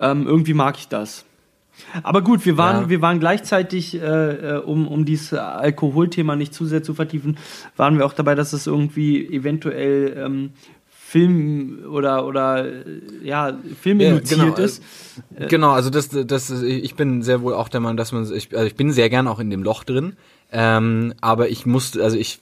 [0.01, 1.25] ähm, irgendwie mag ich das.
[2.03, 2.89] Aber gut, wir waren, Ja.
[2.91, 7.39] wir waren gleichzeitig, äh, äh, um, um dieses Alkoholthema nicht zu sehr zu vertiefen,
[7.77, 10.51] waren wir auch dabei, dass es irgendwie eventuell ähm,
[10.89, 12.83] Film oder oder äh,
[13.23, 14.83] ja, filminduziert genau, ist.
[15.49, 18.67] Genau, also das, das, ich bin sehr wohl auch der Meinung, dass man, ich, also
[18.67, 20.13] ich bin sehr gern auch in dem Loch drin,
[20.53, 22.41] ähm, aber ich muss, also ich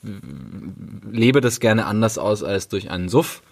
[1.10, 3.42] lebe das gerne anders aus als durch einen Suff,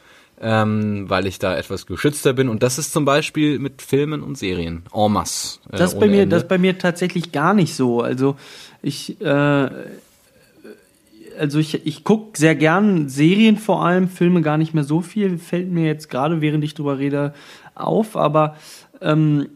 [0.41, 4.37] ähm, weil ich da etwas geschützter bin und das ist zum Beispiel mit Filmen und
[4.37, 5.61] Serien en masse.
[5.73, 6.37] äh, Das bei mir, Ende.
[6.37, 8.01] das bei mir tatsächlich gar nicht so.
[8.03, 8.37] Also
[8.83, 9.69] ich, äh,
[11.39, 15.39] also ich, ich gucke sehr gern Serien vor allem, Filme gar nicht mehr so viel,
[15.39, 17.35] fällt mir jetzt gerade, während ich drüber rede,
[17.75, 18.57] auf, aber
[19.01, 19.49] ähm,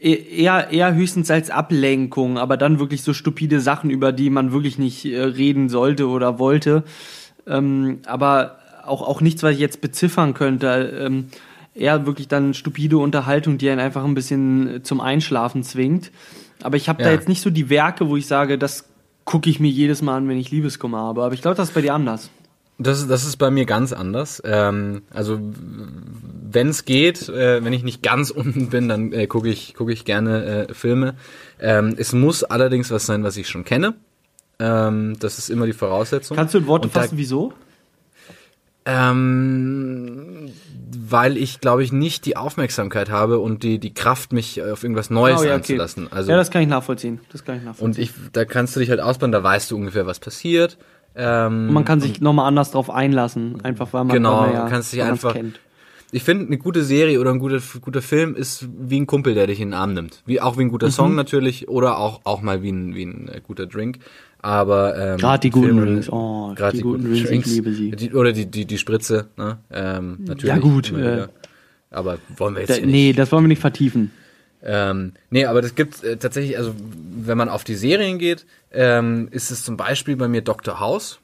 [0.00, 4.52] e- eher, eher höchstens als Ablenkung, aber dann wirklich so stupide Sachen, über die man
[4.52, 6.84] wirklich nicht äh, reden sollte oder wollte.
[7.46, 8.59] Ähm, aber
[8.90, 10.66] auch, auch nichts, was ich jetzt beziffern könnte.
[11.00, 11.26] Ähm,
[11.74, 16.10] eher wirklich dann stupide Unterhaltung, die einen einfach ein bisschen zum Einschlafen zwingt.
[16.62, 17.14] Aber ich habe da Ja.
[17.14, 18.84] jetzt nicht so die Werke, wo ich sage, das
[19.24, 21.22] gucke ich mir jedes Mal an, wenn ich Liebeskummer habe.
[21.22, 22.28] Aber ich glaube, das ist bei dir anders.
[22.78, 24.42] Das, das ist bei mir ganz anders.
[24.44, 25.38] Ähm, also
[26.52, 29.90] wenn es geht, äh, wenn ich nicht ganz unten bin, dann äh, gucke ich, guck
[29.90, 31.14] ich gerne äh, Filme.
[31.60, 33.94] Ähm, es muss allerdings was sein, was ich schon kenne.
[34.58, 36.36] Ähm, das ist immer die Voraussetzung.
[36.36, 37.52] Kannst du in Worte da- fassen, wieso?
[38.86, 40.50] Ähm,
[41.08, 45.10] weil ich, glaube ich, nicht die Aufmerksamkeit habe und die, die Kraft, mich auf irgendwas
[45.10, 45.56] Neues Oh, ja, okay.
[45.56, 46.08] einzulassen.
[46.12, 47.20] Also ja, das kann ich nachvollziehen.
[47.32, 47.86] Das kann ich nachvollziehen.
[47.86, 50.78] und ich, da kannst du dich halt ausbauen, da weißt du ungefähr, was passiert.
[51.14, 54.70] Ähm, Und man kann sich nochmal anders drauf einlassen, einfach weil man, Genau, ja, du
[54.70, 55.58] kannst dich einfach- kennt.
[56.12, 59.46] ich finde, eine gute Serie oder ein guter, guter Film ist wie ein Kumpel, der
[59.48, 60.22] dich in den Arm nimmt.
[60.26, 60.92] Wie, auch wie ein guter Mhm.
[60.92, 63.98] Song natürlich oder auch, auch mal wie ein, wie ein äh, guter Drink.
[64.42, 67.90] Aber ähm, Gerade die guten Filme- Drinks, oh, gerade die guten Drinks, ich liebe sie.
[67.90, 69.58] Die, oder die, die, die Spritze, ne?
[69.70, 70.44] Ähm, natürlich.
[70.44, 71.26] Ja, gut, äh.
[71.90, 72.86] Aber wollen wir jetzt Da, nicht.
[72.86, 74.12] nee, das wollen wir nicht vertiefen.
[74.62, 76.72] Ähm, nee, aber das gibt äh, tatsächlich, also
[77.16, 80.80] wenn man auf die Serien geht, ähm, ist es zum Beispiel bei mir Dr.
[80.80, 81.18] House.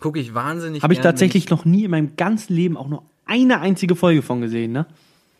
[0.00, 3.60] Gucke ich wahnsinnig Habe ich tatsächlich noch nie in meinem ganzen Leben auch nur eine
[3.60, 4.86] einzige Folge von gesehen, ne?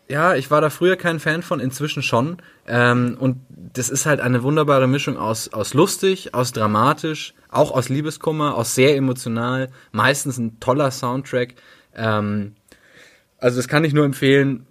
[0.08, 2.36] Ja, ich war da früher kein Fan von, inzwischen schon.
[2.66, 7.88] Ähm, und das ist halt eine wunderbare Mischung aus, aus lustig, aus dramatisch, auch aus
[7.88, 11.54] Liebeskummer, aus sehr emotional, meistens ein toller Soundtrack.
[11.94, 12.54] Ähm,
[13.38, 14.66] also das kann ich nur empfehlen.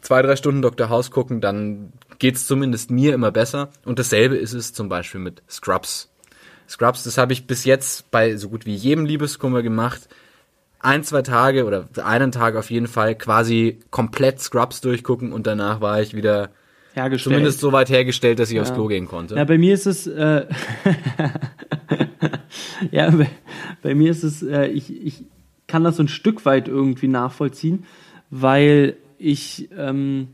[0.00, 0.88] Zwei, drei Stunden Dr.
[0.88, 3.68] House gucken, dann geht's zumindest mir immer besser.
[3.84, 6.10] Und dasselbe ist es zum Beispiel mit Scrubs.
[6.66, 10.08] Scrubs, das habe ich bis jetzt bei so gut wie jedem Liebeskummer gemacht
[10.80, 15.80] ein, zwei Tage oder einen Tag auf jeden Fall quasi komplett Scrubs durchgucken und danach
[15.80, 16.50] war ich wieder
[17.18, 19.36] zumindest so weit hergestellt, dass ich aufs Klo gehen konnte.
[19.36, 20.46] Ja, bei mir ist es, äh,
[22.90, 23.30] ja, bei,
[23.82, 25.24] bei mir ist es, äh, ich, ich
[25.66, 27.84] kann das so ein Stück weit irgendwie nachvollziehen,
[28.30, 30.28] weil ich, ähm,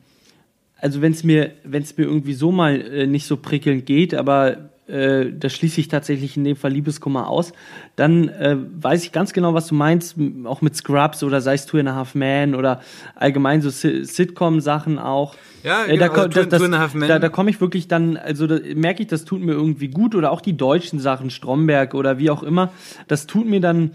[0.79, 4.15] also wenn es mir, wenn es mir irgendwie so mal äh, nicht so prickelnd geht,
[4.15, 7.53] aber äh, da schließe ich tatsächlich in dem Fall Liebeskummer aus,
[7.97, 11.67] dann äh, weiß ich ganz genau, was du meinst, auch mit Scrubs oder sei es
[11.67, 12.81] Two and a Half Man oder
[13.15, 15.35] allgemein so Si- Sitcom-Sachen auch.
[15.63, 17.09] Ja, Äh, da, genau, also ko- Two- das, Two and a Half Men.
[17.09, 20.15] da, da komme ich wirklich dann, also da merke ich, das tut mir irgendwie gut
[20.15, 22.71] oder auch die deutschen Sachen, Stromberg oder wie auch immer,
[23.09, 23.93] das tut mir dann,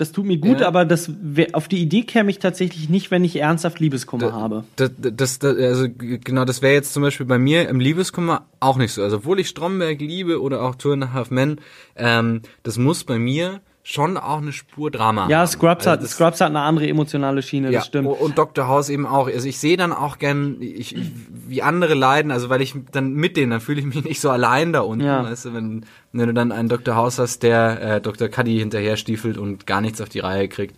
[0.00, 0.66] das tut mir gut, Ja.
[0.68, 1.10] aber das
[1.52, 4.64] auf die Idee käme ich tatsächlich nicht, wenn ich ernsthaft Liebeskummer habe.
[4.76, 8.78] Das, das, das, also genau, das wäre jetzt zum Beispiel bei mir im Liebeskummer auch
[8.78, 9.02] nicht so.
[9.02, 11.60] Also obwohl ich Stromberg liebe oder auch Two and a Half Men,
[11.96, 15.46] ähm, das muss bei mir schon auch eine Spur Drama Ja.
[15.46, 18.08] Scrubs, Also hat, Scrubs hat eine andere emotionale Schiene, das stimmt.
[18.08, 18.68] Und Dr.
[18.68, 19.26] House eben auch.
[19.28, 21.10] Also ich sehe dann auch gern, ich, ich,
[21.48, 24.30] wie andere leiden, also weil ich dann mit denen, dann fühle ich mich nicht so
[24.30, 25.24] allein da unten, Ja.
[25.24, 26.94] weißt du, wenn, wenn du dann einen Dr.
[26.94, 28.28] House hast, der äh, Dr.
[28.28, 30.76] Cuddy hinterher stiefelt und gar nichts auf die Reihe kriegt.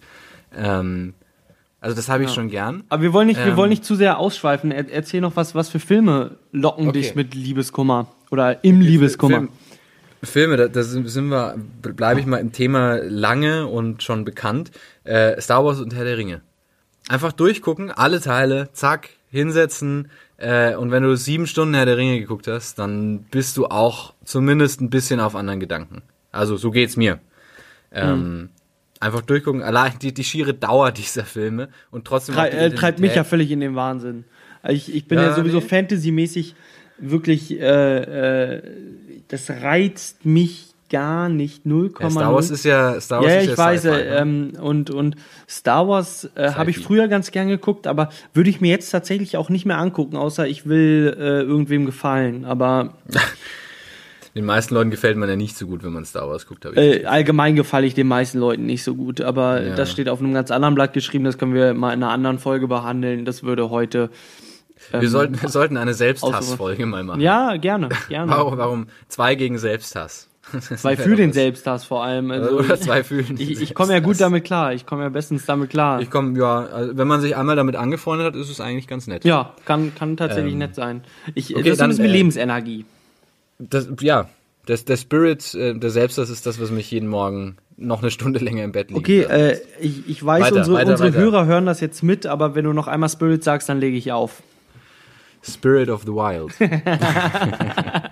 [0.56, 1.14] Ähm,
[1.80, 2.84] also das habe ich schon gern.
[2.88, 4.70] Aber wir wollen nicht, wir Ähm, wollen nicht zu sehr ausschweifen.
[4.70, 7.00] Er, erzähl noch was, was für Filme locken Okay.
[7.00, 9.38] dich mit Liebeskummer oder im Liebeskummer.
[9.38, 9.48] Film,
[10.22, 14.70] Filme, da, da sind wir, bleibe ich mal im Thema lange und schon bekannt.
[15.04, 16.42] Äh, Star Wars und Herr der Ringe.
[17.08, 20.10] Einfach durchgucken, alle Teile, zack, hinsetzen.
[20.36, 24.14] Äh, und wenn du sieben Stunden Herr der Ringe geguckt hast, dann bist du auch
[24.24, 26.02] zumindest ein bisschen auf anderen Gedanken.
[26.30, 27.18] Also so geht's mir.
[27.90, 28.50] Ähm,
[29.02, 33.16] Einfach durchgucken, allein die, die schiere Dauer dieser Filme und trotzdem die äh, treibt mich
[33.16, 34.22] ja völlig in den Wahnsinn.
[34.68, 35.66] Ich, ich bin ja, Ja, sowieso nee.
[35.66, 36.54] Fantasy-mäßig
[37.02, 38.62] wirklich, äh, äh,
[39.28, 41.64] das reizt mich gar nicht.
[41.64, 42.02] 0,0.
[42.02, 44.04] Ja, Star Wars ist ja Star Wars ja, ich ja weiß, äh, ne?
[44.16, 45.16] ähm, und, und
[45.48, 49.36] Star Wars äh, habe ich früher ganz gern geguckt, aber würde ich mir jetzt tatsächlich
[49.38, 52.44] auch nicht mehr angucken, außer ich will äh, irgendwem gefallen.
[52.44, 52.94] Aber
[54.34, 56.74] Den meisten Leuten gefällt man ja nicht so gut, wenn man Star Wars guckt, habe
[56.74, 57.02] ich.
[57.02, 59.20] äh, allgemein gefalle ich den meisten Leuten nicht so gut.
[59.20, 59.74] Aber Ja.
[59.74, 62.38] das steht auf einem ganz anderen Blatt geschrieben, das können wir mal in einer anderen
[62.38, 63.26] Folge behandeln.
[63.26, 64.08] Das würde heute.
[64.90, 67.20] Wir, sollten, wir sollten eine Selbsthassfolge mal machen.
[67.20, 68.32] Ja, gerne, gerne.
[68.32, 70.28] Warum, warum zwei gegen Selbsthass?
[70.76, 72.30] Zwei für den Selbsthass vor allem.
[72.30, 73.36] Also Oder zwei fühlen.
[73.38, 74.74] ich, ich komme ja gut damit klar.
[74.74, 76.00] Ich komme ja bestens damit klar.
[76.00, 79.06] Ich komme, ja, also wenn man sich einmal damit angefreundet hat, ist es eigentlich ganz
[79.06, 79.24] nett.
[79.24, 81.02] ja, kann, kann tatsächlich Ähm, nett sein.
[81.34, 82.84] Ich, okay, das ist dann, ein bisschen äh, Lebensenergie.
[83.58, 84.28] Das, ja,
[84.66, 88.38] das, der Spirit, äh, der Selbsthass ist das, was mich jeden Morgen noch eine Stunde
[88.38, 89.00] länger im Bett liegt.
[89.00, 91.18] Okay, äh, ich, ich weiß, Weiter, unsere, weiter, unsere weiter.
[91.18, 94.12] Hörer hören das jetzt mit, aber wenn du noch einmal Spirit sagst, dann lege ich
[94.12, 94.42] auf.
[95.42, 96.52] Spirit of the Wild.
[96.60, 98.10] Ein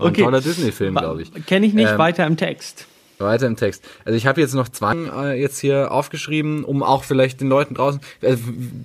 [0.00, 0.22] Okay.
[0.22, 1.46] toller Disney-Film, glaube ich.
[1.46, 2.86] Kenne ich nicht, Ähm, weiter im Text.
[3.18, 3.84] Weiter im Text.
[4.04, 7.74] Also ich habe jetzt noch zwei äh, jetzt hier aufgeschrieben, um auch vielleicht den Leuten
[7.74, 8.36] draußen, äh,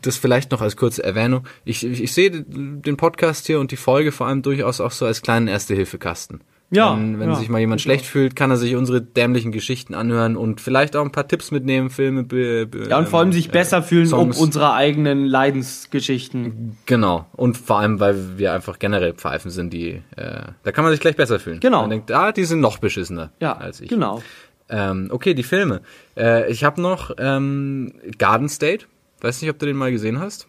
[0.01, 1.45] das vielleicht noch als kurze Erwähnung.
[1.65, 5.06] Ich, ich, ich sehe den Podcast hier und die Folge vor allem durchaus auch so
[5.06, 6.41] als kleinen Erste-Hilfe-Kasten.
[6.73, 9.93] Ja, Wenn, wenn ja, sich mal jemand schlecht fühlt, kann er sich unsere dämlichen Geschichten
[9.93, 12.23] anhören und vielleicht auch ein paar Tipps mitnehmen, Filme.
[12.23, 14.38] Be, be, Ja, und vor allem sich äh, besser fühlen Songs.
[14.38, 16.77] um unsere eigenen Leidensgeschichten.
[16.86, 17.25] Genau.
[17.33, 20.99] Und vor allem, weil wir einfach generell Pfeifen sind, die, äh, da kann man sich
[20.99, 21.59] gleich besser fühlen.
[21.59, 21.81] Genau.
[21.81, 23.89] Man denkt, ah, die sind noch beschissener Ja, als ich.
[23.89, 24.21] genau.
[24.69, 25.81] Ähm, okay, die Filme.
[26.17, 28.86] Äh, ich habe noch ähm, Garden State.
[29.21, 30.47] Weiß nicht, ob du den mal gesehen hast.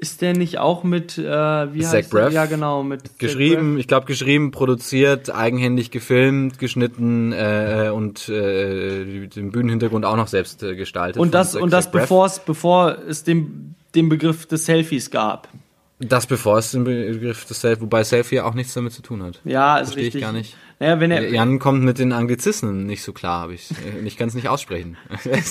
[0.00, 1.22] Ist der nicht auch mit, äh,
[1.74, 2.18] wie Zach heißt der?
[2.18, 2.32] Braff?
[2.32, 9.50] Ja, genau, mit Geschrieben, ich glaube geschrieben, produziert, eigenhändig gefilmt, geschnitten äh, und äh, den
[9.52, 11.20] Bühnenhintergrund auch noch selbst äh, gestaltet.
[11.20, 15.48] Und das, Zach- und das bevor es, bevor es den, den Begriff des Selfies gab.
[15.98, 19.38] Das bevor es den Begriff des Selfie, wobei Selfie auch nichts damit zu tun hat.
[19.44, 20.22] Ja, ist Verstehe ich richtig.
[20.22, 20.56] gar nicht.
[20.78, 23.70] Naja, wenn er, Jan kommt mit den Anglizismen nicht so klar, habe ich.
[23.70, 23.74] äh,
[24.06, 24.96] Ich kann es nicht aussprechen.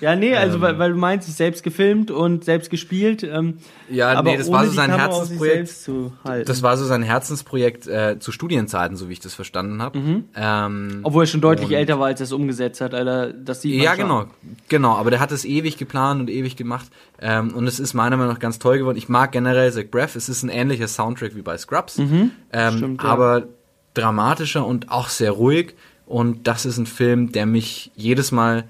[0.00, 3.22] Ja, nee, also weil, weil du meinst, selbst gefilmt und selbst gespielt.
[3.22, 3.58] Ähm,
[3.90, 6.48] Ja, aber nee, das war so sein Kamera Herzensprojekt.
[6.48, 10.24] Das war so sein Herzensprojekt äh, zu Studienzeiten, so wie ich das verstanden habe.
[10.34, 13.32] Ähm, Obwohl er schon deutlich älter war, als er es umgesetzt hat, Alter.
[13.32, 14.02] Das sieht Ja, schon.
[14.04, 14.24] genau,
[14.68, 14.94] genau.
[14.96, 16.86] Aber der hat es ewig geplant und ewig gemacht.
[17.20, 18.96] Ähm, und es ist meiner Meinung nach ganz toll geworden.
[18.98, 20.16] Ich mag generell Zach Braff.
[20.16, 21.98] Es ist ein ähnlicher Soundtrack wie bei Scrubs.
[21.98, 23.08] ähm, Stimmt, ja.
[23.08, 23.44] Aber
[23.94, 25.74] dramatischer und auch sehr ruhig.
[26.06, 28.64] Und das ist ein Film, der mich jedes Mal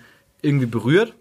[0.46, 1.14] irgendwie berührt.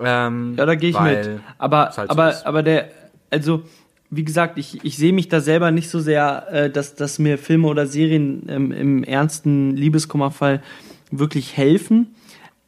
[0.00, 1.40] Ähm, Ja, da gehe ich mit.
[1.58, 2.46] Aber, halt so aber, ist.
[2.46, 2.90] aber der,
[3.30, 3.62] also,
[4.10, 7.38] wie gesagt, ich, ich sehe mich da selber nicht so sehr, äh, dass, dass mir
[7.38, 10.62] Filme oder Serien ähm, im ernsten Liebeskummerfall
[11.10, 12.14] wirklich helfen.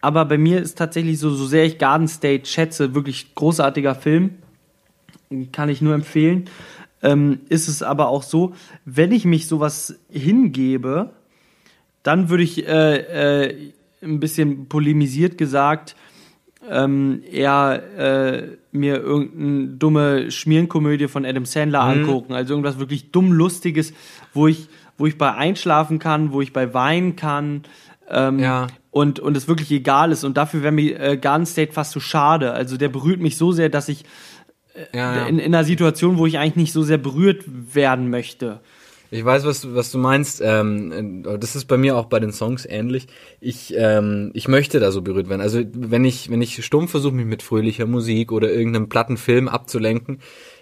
[0.00, 4.36] Aber bei mir ist tatsächlich so, so sehr ich Garden State schätze, wirklich großartiger Film,
[5.52, 6.48] kann ich nur empfehlen.
[7.02, 11.10] Ähm, ist es aber auch so, wenn ich mich sowas hingebe,
[12.02, 13.72] dann würde ich äh, äh,
[14.06, 15.96] ein bisschen polemisiert gesagt
[16.68, 22.00] ähm, eher äh, mir irgendeine dumme Schmierenkomödie von Adam Sandler Mhm.
[22.00, 22.32] angucken.
[22.32, 23.92] Also irgendwas wirklich dumm Lustiges,
[24.34, 27.62] wo ich, wo ich bei einschlafen kann, wo ich bei weinen kann.
[28.10, 28.66] Ähm, Ja.
[28.90, 30.24] und, und es wirklich egal ist.
[30.24, 32.52] Und dafür wäre mir äh, Garden State fast zu schade.
[32.52, 34.04] Also der berührt mich so sehr, dass ich
[34.92, 35.26] ja, ja.
[35.26, 37.44] in, in einer Situation, wo ich eigentlich nicht so sehr berührt
[37.74, 38.60] werden möchte.
[39.10, 40.40] Ich weiß, was du, was du meinst.
[40.44, 43.06] Ähm, äh, das ist bei mir auch bei den Songs ähnlich.
[43.40, 45.40] Ich, ähm, ich möchte da so berührt werden.
[45.40, 49.48] Also wenn ich, wenn ich stumpf versuche, mich mit fröhlicher Musik oder irgendeinem platten Film
[49.48, 50.20] abzulenken,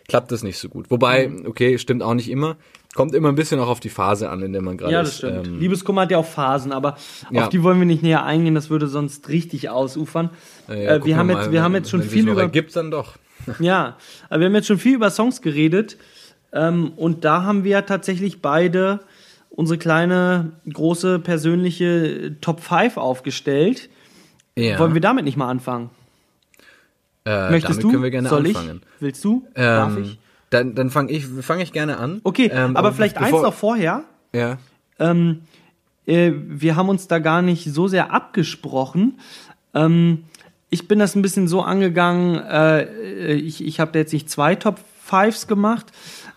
[0.08, 0.90] klappt das nicht so gut.
[0.90, 1.46] Wobei, Mhm.
[1.46, 2.56] okay, stimmt auch nicht immer.
[2.94, 5.08] Kommt immer ein bisschen auch auf die Phase an, in der man gerade Ja, ist.
[5.08, 5.48] das stimmt.
[5.48, 6.96] Ähm, Liebeskummer hat ja auch Phasen, aber
[7.32, 7.42] Ja.
[7.44, 10.30] auf die wollen wir nicht näher eingehen, das würde sonst richtig ausufern.
[10.68, 12.90] ja, äh, gucken wir haben mal, jetzt, wir haben jetzt schon viel über, ergibt, dann
[12.92, 13.14] doch.
[13.58, 13.96] ja,
[14.30, 15.96] aber wir haben jetzt schon viel über Songs geredet,
[16.54, 19.00] ähm, und da haben wir tatsächlich beide
[19.50, 23.88] unsere kleine, große, persönliche Top 5 aufgestellt.
[24.56, 24.78] Ja.
[24.78, 25.90] Wollen wir damit nicht mal anfangen?
[27.24, 27.90] äh, Möchtest du?
[27.90, 28.80] können wir gerne Soll anfangen.
[28.84, 29.00] ich?
[29.00, 29.46] Willst du?
[29.54, 30.18] Darf Ähm, ich?
[30.50, 32.20] Dann, dann fange ich, fange ich gerne an.
[32.22, 34.04] Okay, Ähm, aber vielleicht eins noch vorher.
[34.32, 34.58] Ja.
[34.98, 35.42] ähm,
[36.06, 39.18] äh, wir haben uns da gar nicht so sehr abgesprochen.
[39.74, 40.24] Ähm,
[40.70, 44.54] ich bin das ein bisschen so angegangen, äh, ich, ich habe da jetzt nicht zwei
[44.54, 45.86] Top Fives gemacht,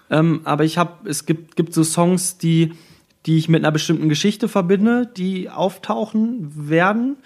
[0.10, 2.74] ähm, aber ich habe, es gibt, gibt so Songs, die,
[3.26, 7.18] die ich mit einer bestimmten Geschichte verbinde, die auftauchen werden.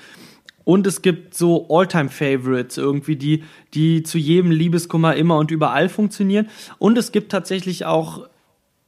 [0.64, 6.50] Und es gibt so All-Time-Favorites irgendwie, die, die zu jedem Liebeskummer immer und überall funktionieren.
[6.78, 8.28] Und es gibt tatsächlich auch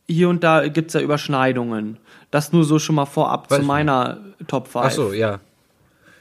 [0.08, 1.98] hier und da gibt's ja Überschneidungen.
[2.32, 4.86] Das nur so schon mal vorab Weiß zu meiner Top 5.
[4.86, 5.39] Ach so, ja.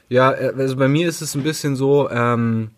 [0.09, 2.71] Ja, äh, also bei mir ist es ein bisschen so, ähm,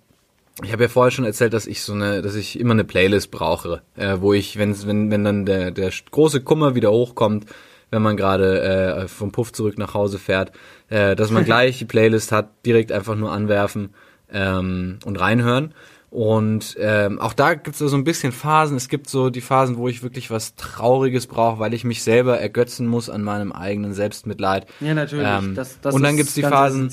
[0.64, 3.32] ich habe ja vorher schon erzählt, dass ich so eine, dass ich immer eine Playlist
[3.32, 7.46] brauche, äh, wo ich, wenn, wenn, wenn dann der, der große Kummer wieder hochkommt,
[7.92, 10.52] wenn man gerade äh, vom Puff zurück nach Hause fährt,
[10.90, 13.94] äh, dass man gleich die Playlist hat, direkt einfach nur anwerfen
[14.32, 15.74] ähm, und reinhören.
[16.16, 18.78] Und ähm, auch da gibt es so ein bisschen Phasen.
[18.78, 22.40] Es gibt so die Phasen, wo ich wirklich was Trauriges brauche, weil ich mich selber
[22.40, 24.66] ergötzen muss an meinem eigenen Selbstmitleid.
[24.80, 25.28] Ja, natürlich.
[25.28, 26.90] Ähm, das, das und dann ist gibt's die Phasen,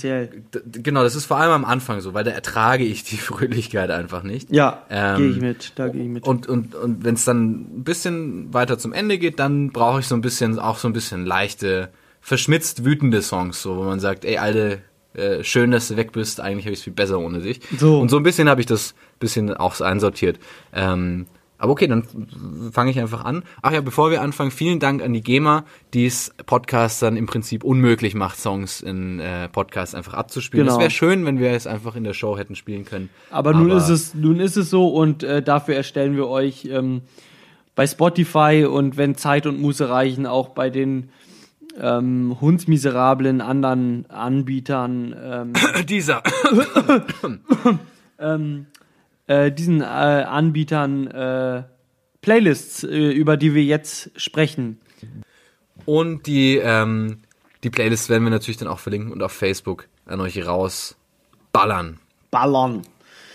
[0.73, 4.25] Genau, das ist vor allem am Anfang so, weil da ertrage ich die Fröhlichkeit einfach
[4.25, 4.51] nicht.
[4.51, 5.73] Ja, Ähm, gehe ich mit.
[5.77, 6.27] Da gehe ich mit.
[6.27, 10.09] Und, und, und wenn es dann ein bisschen weiter zum Ende geht, dann brauche ich
[10.09, 14.25] so ein bisschen, auch so ein bisschen leichte, verschmitzt wütende Songs, so, wo man sagt,
[14.25, 14.81] ey, Alte,
[15.15, 17.61] äh, schön, dass du weg bist, eigentlich habe ich es viel besser ohne dich.
[17.79, 18.01] So.
[18.01, 20.39] Und so ein bisschen habe ich das bisschen auch so einsortiert.
[20.75, 21.27] Ähm,
[21.63, 22.03] aber okay, dann
[22.73, 23.45] fange ich einfach an.
[23.63, 25.65] Ach ja, bevor wir anfangen, vielen Dank an die GEMA,
[25.95, 30.67] die es Podcastern im Prinzip unmöglich macht, Songs in äh, Podcasts einfach abzuspielen.
[30.67, 30.77] Genau.
[30.77, 33.11] Es wäre schön, wenn wir es einfach in der Show hätten spielen können.
[33.31, 37.03] aber, nun ist es, nun ist es so und äh, dafür erstellen wir euch ähm,
[37.77, 41.11] bei Spotify und wenn Zeit und Muße reichen, auch bei den
[41.81, 45.53] ähm, hundsmiserablen anderen Anbietern ähm,
[45.89, 46.25] dieser.
[49.27, 51.63] äh, diesen äh, Anbietern äh,
[52.21, 54.79] Playlists, äh, über die wir jetzt sprechen.
[55.85, 57.19] Und die, ähm,
[57.65, 61.99] die Playlist werden wir natürlich dann auch verlinken und auf Facebook an euch rausballern.
[62.31, 62.83] Ballern.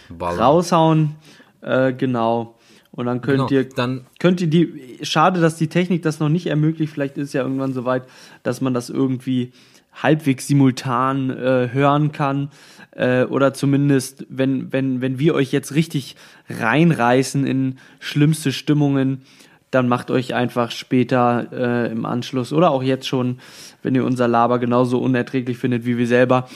[0.10, 0.40] Ballern.
[0.40, 1.16] Raushauen,
[1.62, 2.56] äh, genau.
[2.92, 4.98] Und dann könnt Genau, ihr dann könnt ihr die.
[5.04, 6.92] Schade, dass die Technik das noch nicht ermöglicht.
[6.92, 8.04] Vielleicht ist ja irgendwann so weit,
[8.42, 9.52] dass man das irgendwie
[9.94, 12.50] halbwegs simultan äh, hören kann.
[12.98, 16.16] Äh, oder zumindest, wenn, wenn, wenn wir euch jetzt richtig
[16.50, 19.22] reinreißen in schlimmste Stimmungen,
[19.70, 23.40] dann macht euch einfach später äh, im Anschluss oder auch jetzt schon,
[23.84, 26.50] wenn ihr unser Laber genauso unerträglich findet wie wir selber,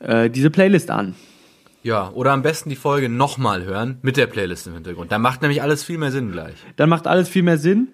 [0.00, 1.14] äh, diese Playlist an.
[1.82, 5.12] Ja, oder am besten die Folge nochmal hören mit der Playlist im Hintergrund.
[5.12, 6.56] Da macht nämlich alles viel mehr Sinn gleich.
[6.74, 7.88] Dann macht alles viel mehr Sinn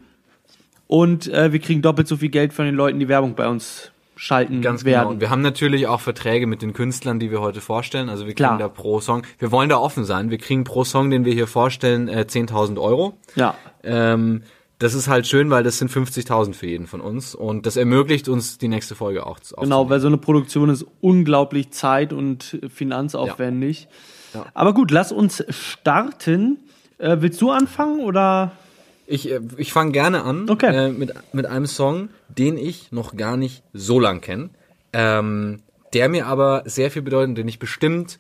[0.89, 3.92] und äh, wir kriegen doppelt so viel Geld von den Leuten, die Werbung bei uns
[4.23, 4.99] schalten Ganz genau.
[4.99, 5.09] werden.
[5.09, 8.09] Und wir haben natürlich auch Verträge mit den Künstlern, die wir heute vorstellen.
[8.09, 8.59] Also wir kriegen Klar.
[8.59, 10.31] da pro Song, wir wollen da offen sein.
[10.31, 13.15] Wir kriegen pro Song, den wir hier vorstellen, äh, 10.000 Euro.
[13.35, 14.43] ja, Ähm,
[14.79, 17.35] das ist halt schön, weil das sind 50.000 für jeden von uns.
[17.35, 20.87] Und das ermöglicht uns, die nächste Folge auch zu genau, weil so eine Produktion ist
[21.01, 23.89] unglaublich zeit- und finanzaufwendig.
[24.35, 24.47] Ja.
[24.55, 26.59] Aber gut, lass uns starten.
[26.99, 28.53] Äh, willst du anfangen oder?
[29.13, 30.89] Ich, äh, ich fange gerne an Okay.
[30.89, 34.51] äh, mit, mit einem Song, den ich noch gar nicht so lang kenne,
[34.93, 35.61] ähm,
[35.93, 38.19] der mir aber sehr viel bedeutet, den ich bestimmt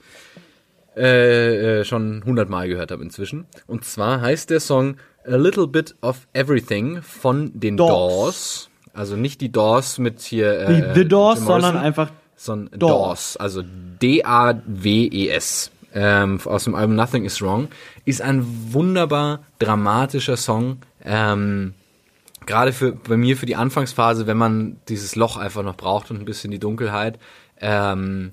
[0.94, 3.46] äh, äh, schon hundertmal gehört habe inzwischen.
[3.66, 7.88] Und zwar heißt der Song A Little Bit of Everything von den Doors.
[7.92, 8.68] Doors.
[8.92, 12.92] Also nicht die Doors mit hier äh, The Doors, sondern einfach sondern Doors.
[12.92, 13.62] Doors, also
[14.02, 17.68] D-A-W-E-S, ähm, aus dem Album Nothing Is Wrong,
[18.04, 20.78] ist ein wunderbar dramatischer Song.
[21.04, 21.74] Ähm,
[22.44, 26.18] Gerade für bei mir für die Anfangsphase, wenn man dieses Loch einfach noch braucht und
[26.18, 27.20] ein bisschen die Dunkelheit,
[27.60, 28.32] ähm,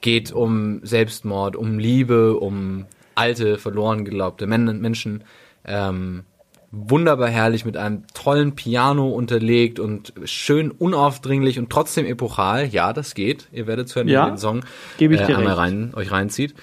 [0.00, 5.24] geht um Selbstmord, um Liebe, um alte, verloren geglaubte Men Menschen.
[5.66, 6.24] Ähm,
[6.70, 12.66] wunderbar herrlich mit einem tollen Piano unterlegt und schön unaufdringlich und trotzdem epochal.
[12.66, 13.48] Ja, das geht.
[13.52, 14.62] Ihr werdet hören, wenn Ja, ihr den Song
[14.98, 16.54] äh, einmal rein, euch reinzieht.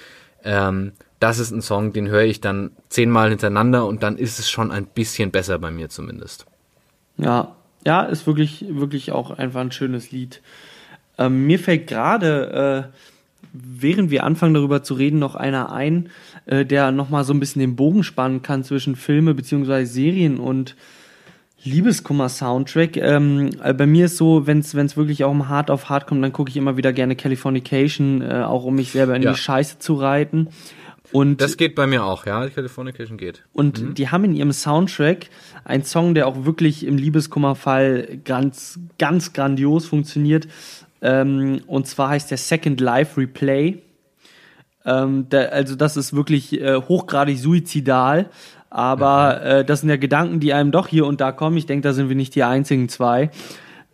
[0.43, 4.49] Ähm, das ist ein Song, den höre ich dann zehnmal hintereinander und dann ist es
[4.49, 6.45] schon ein bisschen besser bei mir zumindest.
[7.17, 7.55] Ja,
[7.86, 10.41] ja, ist wirklich, wirklich auch einfach ein schönes Lied.
[11.17, 12.97] Ähm, mir fällt gerade, äh,
[13.51, 16.09] während wir anfangen darüber zu reden, noch einer ein,
[16.45, 19.84] äh, der nochmal so ein bisschen den Bogen spannen kann zwischen Filme bzw.
[19.86, 20.76] Serien und
[21.63, 22.97] Liebeskummer-Soundtrack.
[22.97, 26.24] Ähm, äh, bei mir ist so, wenn es wirklich auch um Hard auf Hard kommt,
[26.24, 29.32] dann gucke ich immer wieder gerne Californication, äh, auch um mich selber in Ja.
[29.32, 30.47] die Scheiße zu reiten.
[31.12, 32.47] Und Das geht bei mir auch, ja.
[32.49, 33.43] Californication geht.
[33.53, 35.30] und die haben in ihrem Soundtrack
[35.66, 40.47] einen Song, der auch wirklich im Liebeskummerfall ganz, ganz grandios funktioniert.
[41.01, 43.80] Ähm, und zwar heißt der Second Life Replay.
[44.86, 48.30] Ähm, der, also das ist wirklich äh, hochgradig suizidal.
[48.70, 51.57] Aber äh, das sind ja Gedanken, die einem doch hier und da kommen.
[51.57, 53.32] Ich denke, da sind wir nicht die einzigen zwei.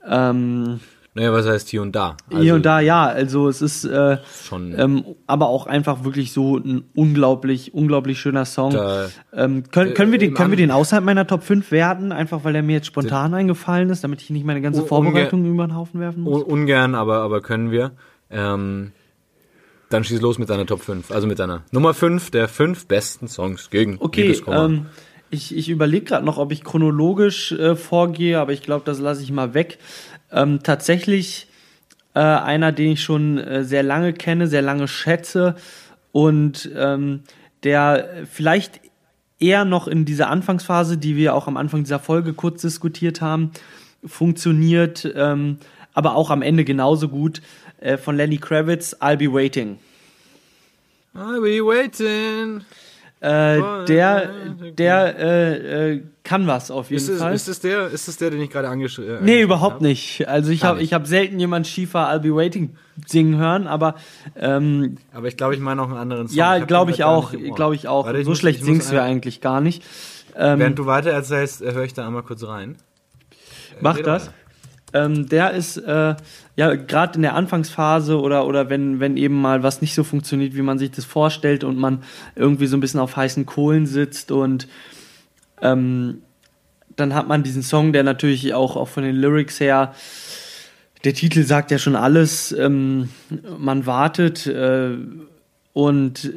[0.06, 0.82] Ähm,
[1.18, 2.18] Naja, was heißt hier und da?
[2.30, 3.06] Also hier und da, ja.
[3.06, 8.44] Also es ist äh, Schon, ähm, aber auch einfach wirklich so ein unglaublich, unglaublich schöner
[8.44, 8.74] Song.
[8.74, 12.44] Da- ähm, können, können, wir den, können wir den außerhalb meiner Top 5 werten, einfach
[12.44, 15.66] weil der mir jetzt spontan eingefallen ist, damit ich nicht meine ganze Un- Vorbereitung über
[15.66, 16.44] den Haufen werfen muss?
[16.44, 17.92] Un ungern, aber, aber können wir.
[18.30, 18.92] Ähm,
[19.90, 21.12] dann schieß los mit deiner Top 5.
[21.12, 24.88] Also mit deiner Nummer 5 der fünf besten Songs gegen Okay, ähm,
[25.30, 29.22] ich, ich überlege gerade noch, ob ich chronologisch äh, vorgehe, aber ich glaube, das lasse
[29.24, 29.78] ich mal weg.
[30.32, 31.48] Ähm, tatsächlich
[32.14, 35.56] äh, einer, den ich schon äh, sehr lange kenne, sehr lange schätze
[36.12, 37.24] und ähm,
[37.64, 38.80] der vielleicht
[39.40, 43.52] eher noch in dieser Anfangsphase, die wir auch am Anfang dieser Folge kurz diskutiert haben,
[44.06, 45.58] funktioniert, ähm,
[45.94, 47.42] aber auch am Ende genauso gut
[47.80, 49.78] äh, von Lenny Kravitz, I'll Be Waiting.
[51.16, 52.66] I'll be waiting.
[53.26, 54.30] Äh, der,
[54.78, 57.34] der äh, äh, kann was auf jeden Ist es, Fall.
[57.34, 59.26] ist es der, ist es der, den ich gerade angeschrieben habe?
[59.26, 60.28] nee, überhaupt nicht.
[60.28, 62.76] Also ich habe ich hab selten jemand Schiefer I'll Be Waiting
[63.08, 63.96] singen hören, aber
[64.36, 66.38] ähm, Aber ich glaube, ich meine auch einen anderen Song.
[66.38, 68.06] ja, hab glaube ich grad gar auch, glaube ich auch.
[68.06, 69.84] Warte, ich so muss- schlecht ich singst du ja eigentlich gar nicht.
[70.38, 72.76] Ähm, Während du weiter erzählst, äh, höre ich da einmal kurz rein.
[73.82, 74.30] Mach das.
[74.94, 76.16] Ähm, der ist äh,
[76.56, 80.56] ja gerade in der Anfangsphase oder oder wenn wenn eben mal was nicht so funktioniert,
[80.56, 82.04] wie man sich das vorstellt und man
[82.36, 84.68] irgendwie so ein bisschen auf heißen Kohlen sitzt und
[85.62, 86.22] ähm,
[86.96, 89.94] dann hat man diesen Song, der natürlich auch auch von den Lyrics her
[91.06, 92.52] der Titel sagt ja schon alles.
[92.52, 93.10] Ähm,
[93.58, 94.98] man wartet äh,
[95.72, 96.34] und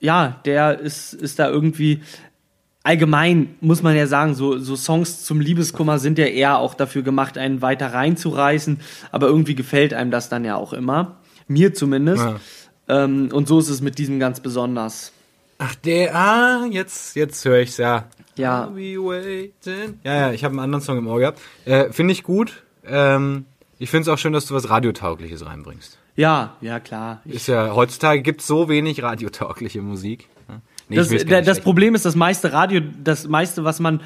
[0.00, 2.00] ja, der ist ist da irgendwie
[2.82, 7.02] allgemein muss man ja sagen, so, so Songs zum Liebeskummer sind ja eher auch dafür
[7.02, 8.80] gemacht, einen weiter reinzureißen,
[9.12, 11.16] aber irgendwie gefällt einem das dann ja auch immer.
[11.48, 12.24] Mir zumindest.
[12.24, 12.40] Ja.
[12.88, 15.12] Ähm, und so ist es mit diesem ganz besonders.
[15.58, 18.04] Ach, der, ah, jetzt, jetzt höre ich's, ja.
[18.36, 18.70] Ja.
[20.04, 21.40] Ja, ja, ich habe einen anderen Song im Ohr gehabt.
[21.64, 22.62] Äh, finde ich gut.
[22.86, 23.44] Ähm,
[23.78, 25.98] ich finde es auch schön, dass du was Radiotaugliches reinbringst.
[26.14, 27.20] Ja, ja, klar.
[27.24, 30.28] Ist ja, heutzutage gibt so wenig radiotaugliche Musik.
[30.88, 30.94] Ja.
[30.94, 34.00] Nee, das, nicht das Problem ist, das meiste Radio, das meiste, was man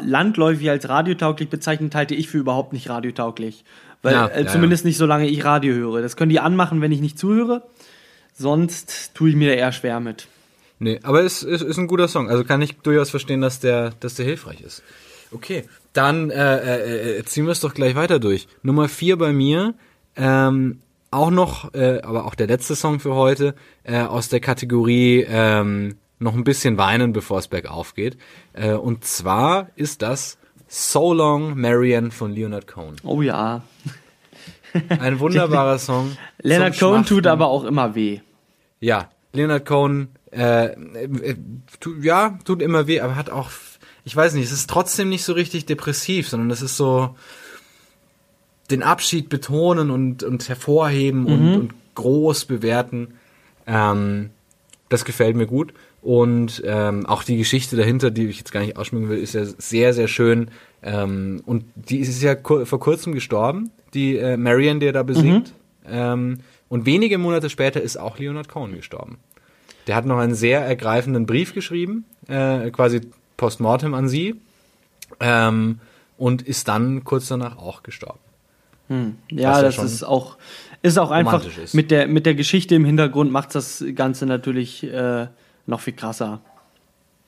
[0.00, 3.64] landläufig als radiotauglich bezeichnet, halte ich für überhaupt nicht radiotauglich.
[4.02, 6.00] Weil, Ja, äh, ja, zumindest nicht solange ich Radio höre.
[6.00, 7.62] Das können die anmachen, wenn ich nicht zuhöre.
[8.34, 10.28] Sonst tue ich mir da eher schwer mit.
[10.78, 12.30] Nee, aber es ist, ist ein guter Song.
[12.30, 14.82] Also kann ich durchaus verstehen, dass der, dass der hilfreich ist.
[15.32, 18.46] Okay, dann äh, äh, äh, ziehen wir es doch gleich weiter durch.
[18.62, 19.74] Nummer vier bei mir,
[20.16, 20.78] ähm,
[21.10, 25.96] auch noch, äh, aber auch der letzte Song für heute, äh, aus der Kategorie ähm,
[26.18, 28.16] noch ein bisschen weinen, bevor es bergauf geht.
[28.52, 32.96] Äh, und zwar ist das So Long Marianne von Leonard Cohen.
[33.04, 33.62] Oh ja.
[34.88, 36.16] Ein wunderbarer Song.
[36.42, 38.20] Leonard Cohen tut aber auch immer weh.
[38.80, 41.36] Ja, Leonard Cohen, äh, äh,
[41.80, 43.50] tu, ja, tut immer weh, aber hat auch,
[44.04, 47.16] ich weiß nicht, es ist trotzdem nicht so richtig depressiv, sondern es ist so
[48.70, 53.14] den Abschied betonen und, und hervorheben und, und groß bewerten.
[53.66, 54.30] Ähm,
[54.88, 55.72] das gefällt mir gut.
[56.08, 59.44] Und ähm, auch die Geschichte dahinter, die ich jetzt gar nicht ausschmücken will, ist ja
[59.44, 60.50] sehr, sehr schön.
[60.82, 65.02] Ähm, und die ist ja kur vor kurzem gestorben, die äh, Marion, die er da
[65.02, 65.52] besingt.
[65.86, 66.38] Ähm,
[66.70, 69.18] und wenige Monate später ist auch Leonard Cohen gestorben.
[69.86, 73.02] Der hat noch einen sehr ergreifenden Brief geschrieben, äh, quasi
[73.36, 74.36] postmortem an sie.
[75.20, 75.80] Ähm,
[76.16, 78.20] und ist dann kurz danach auch gestorben.
[79.30, 80.38] Ja, Was ja das ist auch,
[80.80, 81.74] ist auch einfach ist.
[81.74, 85.26] mit der mit der Geschichte im Hintergrund macht das Ganze natürlich äh,
[85.68, 86.40] noch viel krasser.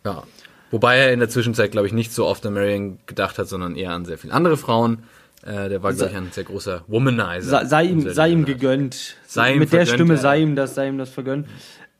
[0.04, 0.24] Ja.
[0.70, 3.76] Wobei er in der Zwischenzeit, glaube ich, nicht so oft an Marion gedacht hat, sondern
[3.76, 5.02] eher an sehr viele andere Frauen.
[5.42, 7.42] Äh, der war, glaube ich, ein sehr großer Womanizer.
[7.42, 9.16] Sei, sei ihm sei ihm gegönnt.
[9.26, 11.48] Sei ihm mit der Stimme sei ihm das sei ihm das vergönnt.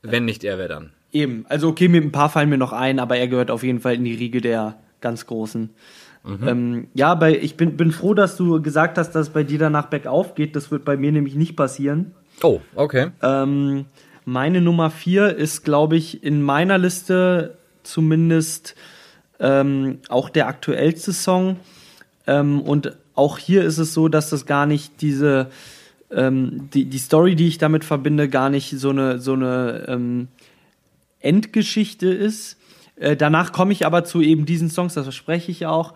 [0.02, 0.90] Wenn nicht er, wer dann?
[1.12, 3.80] Eben, also okay, mit ein paar fallen mir noch ein, aber er gehört auf jeden
[3.80, 5.70] Fall in die Riege der ganz Großen.
[6.22, 6.48] Mhm.
[6.48, 9.58] Ähm, ja, bei, ich bin, bin froh, dass du gesagt hast, dass es bei dir
[9.58, 10.54] danach bergauf geht.
[10.54, 12.12] Das wird bei mir nämlich nicht passieren.
[12.42, 13.10] Oh, okay.
[13.22, 13.86] Ähm,
[14.30, 18.76] meine Nummer vier ist, glaube ich, in meiner Liste zumindest
[19.40, 21.56] ähm, auch der aktuellste Song.
[22.28, 25.50] Ähm, und auch hier ist es so, dass das gar nicht diese,
[26.12, 30.28] ähm, die, die Story, die ich damit verbinde, gar nicht so eine, so eine ähm,
[31.18, 32.56] Endgeschichte ist.
[32.94, 35.94] Äh, danach komme ich aber zu eben diesen Songs, das verspreche ich auch.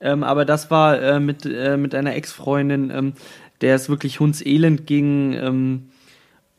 [0.00, 3.12] Ähm, aber das war äh, mit, äh, mit einer Ex-Freundin, ähm,
[3.60, 5.90] der es wirklich hundselend ging.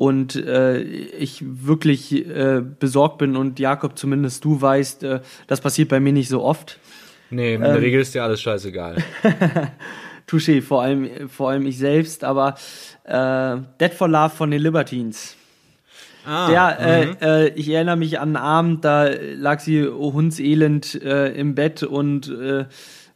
[0.04, 5.62] Ähm, und äh, ich wirklich äh, besorgt bin und Jakob, zumindest du weißt, äh, das
[5.62, 6.80] passiert bei mir nicht so oft.
[7.30, 7.72] Nee, in Ähm.
[7.74, 8.98] der Regel ist dir alles scheißegal.
[10.28, 12.56] Touché, vor allem, vor allem ich selbst, aber
[13.04, 15.36] äh, Dead for Love von den Libertines.
[16.26, 21.34] Ah, Der, äh, äh, ich erinnere mich an einen Abend, da lag sie hundselend äh,
[21.34, 22.66] im Bett und äh,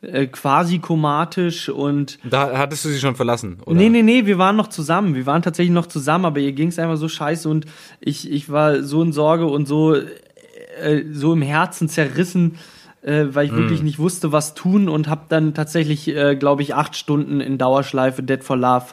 [0.01, 3.75] äh, quasi komatisch und da hattest du sie schon verlassen, oder?
[3.75, 5.15] Nee, nee, nee, wir waren noch zusammen.
[5.15, 7.65] Wir waren tatsächlich noch zusammen, aber ihr ging es einfach so scheiße und
[7.99, 12.57] ich, ich war so in Sorge und so, äh, so im Herzen zerrissen,
[13.01, 16.75] äh, weil ich wirklich nicht wusste, was tun und habe dann tatsächlich, äh, glaube ich,
[16.75, 18.85] acht Stunden in Dauerschleife Dead for Love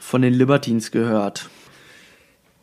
[0.00, 1.50] von den Libertines gehört.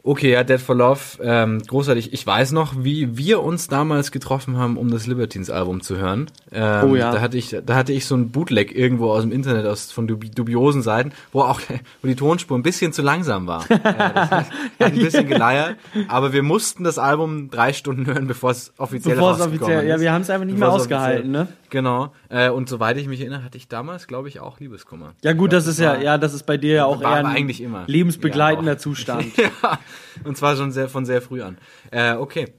[0.06, 2.12] Okay, ja, Dead for Love, ähm, großartig.
[2.12, 6.30] Ich weiß noch, wie wir uns damals getroffen haben, um das Libertines-Album zu hören.
[6.51, 7.14] Ähm, Oh ja.
[7.14, 10.06] Da hatte ich, da hatte ich so ein Bootleg irgendwo aus dem Internet, aus von
[10.06, 11.62] dubi dubiosen Seiten, wo auch,
[12.01, 13.64] wo die Tonspur ein bisschen zu langsam war.
[13.72, 14.45] äh, das hat
[14.80, 15.78] ein bisschen geleiert,
[16.10, 19.95] aber wir mussten das Album drei Stunden hören, bevor es offiziell Bevor es offiziell, ja,
[19.95, 20.01] ist.
[20.01, 21.47] wir haben es einfach nicht mehr ausgehalten, ne?
[21.74, 22.13] Genau.
[22.30, 25.15] Äh, und soweit ich mich erinnere, hatte ich damals, glaube ich, auch Liebeskummer.
[25.24, 27.61] Ja gut, das ist ja, ja, das ist bei dir ja auch eher ein eigentlich
[27.61, 27.86] immer.
[27.88, 28.78] lebensbegleitender Ja.
[28.78, 29.36] Zustand.
[29.38, 29.80] ja,
[30.24, 31.57] und zwar schon sehr von sehr früh an.
[31.89, 32.53] Äh, okay.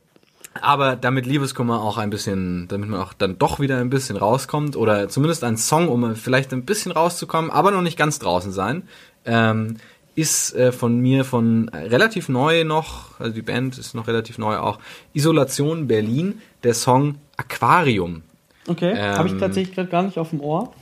[0.60, 4.74] Aber damit Liebeskummer auch ein bisschen, damit man auch dann doch wieder ein bisschen rauskommt
[4.74, 8.82] oder zumindest ein Song, um vielleicht ein bisschen rauszukommen, aber noch nicht ganz draußen sein,
[9.26, 9.76] ähm,
[10.16, 14.56] ist äh, von mir von relativ neu noch, also die Band ist noch relativ neu
[14.56, 14.80] auch,
[15.12, 18.23] Isolation Berlin, der Song Aquarium.
[18.66, 20.72] Okay, Ähm, habe ich tatsächlich gerade gar nicht auf dem Ohr.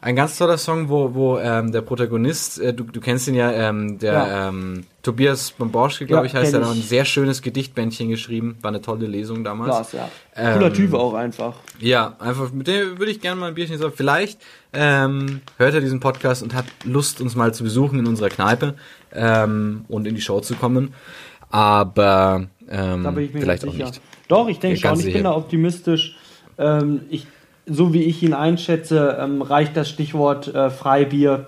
[0.00, 3.50] Ein ganz toller Song, wo, wo ähm, der Protagonist, äh, du, du kennst ihn ja,
[3.50, 4.48] ähm, der Ja.
[4.48, 8.56] Ähm, Tobias Bomborschke, glaube Ja, ich, heißt er, hat ein sehr schönes Gedichtbändchen geschrieben.
[8.60, 9.74] War eine tolle Lesung damals.
[9.74, 10.08] Krass, ja.
[10.34, 11.54] Cooler Ähm, Typ auch einfach.
[11.80, 13.94] Ja, einfach mit dem würde ich gerne mal ein Bierchen sagen.
[13.96, 14.40] Vielleicht
[14.72, 18.74] ähm, hört er diesen Podcast und hat Lust, uns mal zu besuchen in unserer Kneipe
[19.12, 20.92] ähm, und in die Show zu kommen.
[21.50, 24.00] Aber ähm, vielleicht auch nicht.
[24.28, 26.15] Doch, ich denke schon, ich bin da optimistisch.
[26.58, 27.26] Ähm, ich,
[27.66, 31.46] so wie ich ihn einschätze, ähm, reicht das Stichwort äh, Freibier,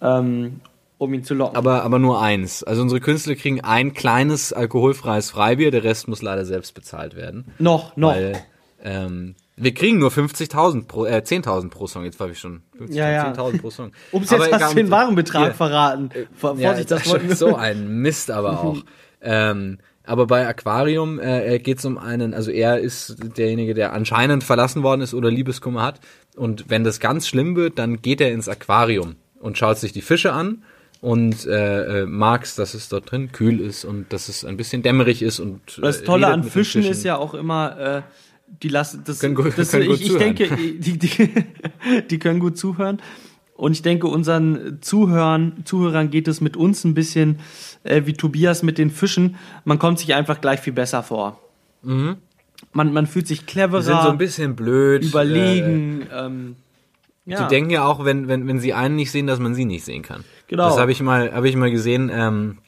[0.00, 0.60] ähm,
[0.98, 1.56] um ihn zu locken.
[1.56, 2.62] Aber, aber nur eins.
[2.64, 7.46] Also unsere Künstler kriegen ein kleines alkoholfreies Freibier, der Rest muss leider selbst bezahlt werden.
[7.58, 8.14] noch, noch.
[8.14, 8.42] Weil
[8.82, 12.04] ähm, wir kriegen nur 50.000 pro, äh, 10.000 pro Song.
[12.04, 13.32] Jetzt habe ich schon 50.000 Ja, ja.
[13.32, 13.92] 10.000 pro Song.
[14.12, 15.54] Aber jetzt hast egal, du den Warenbetrag hier.
[15.54, 16.10] verraten.
[16.36, 17.36] Vor- Ja, Vorsicht, das ist wollten wir.
[17.36, 18.76] so ein Mist aber auch.
[19.20, 24.42] ähm, aber bei Aquarium äh, geht es um einen, also er ist derjenige, der anscheinend
[24.42, 26.00] verlassen worden ist oder Liebeskummer hat.
[26.34, 30.00] Und wenn das ganz schlimm wird, dann geht er ins Aquarium und schaut sich die
[30.00, 30.62] Fische an
[31.00, 34.82] und äh, äh, mag's, dass es dort drin kühl ist und dass es ein bisschen
[34.82, 38.02] dämmerig ist und Das äh, Tolle redet an den Fischen ist ja auch immer, äh,
[38.62, 41.30] die lassen das, Können das können ich, ich denke, die, die,
[42.10, 43.00] die können gut zuhören.
[43.58, 47.40] Und ich denke, unseren Zuhörern, Zuhörern geht es mit uns ein bisschen
[47.82, 49.34] äh, wie Tobias mit den Fischen.
[49.64, 51.40] Man kommt sich einfach gleich viel besser vor.
[51.82, 53.84] Man, man fühlt sich cleverer, Mhm.
[53.84, 55.02] sind so ein bisschen blöd.
[55.04, 56.06] überlegen.
[56.14, 56.56] ähm,
[57.26, 57.42] Ja.
[57.42, 59.84] Die denken ja auch, wenn, wenn, wenn sie einen nicht sehen, dass man sie nicht
[59.84, 60.24] sehen kann.
[60.46, 60.68] Genau.
[60.68, 62.58] Das habe ich mal, habe ich mal gesehen, ähm,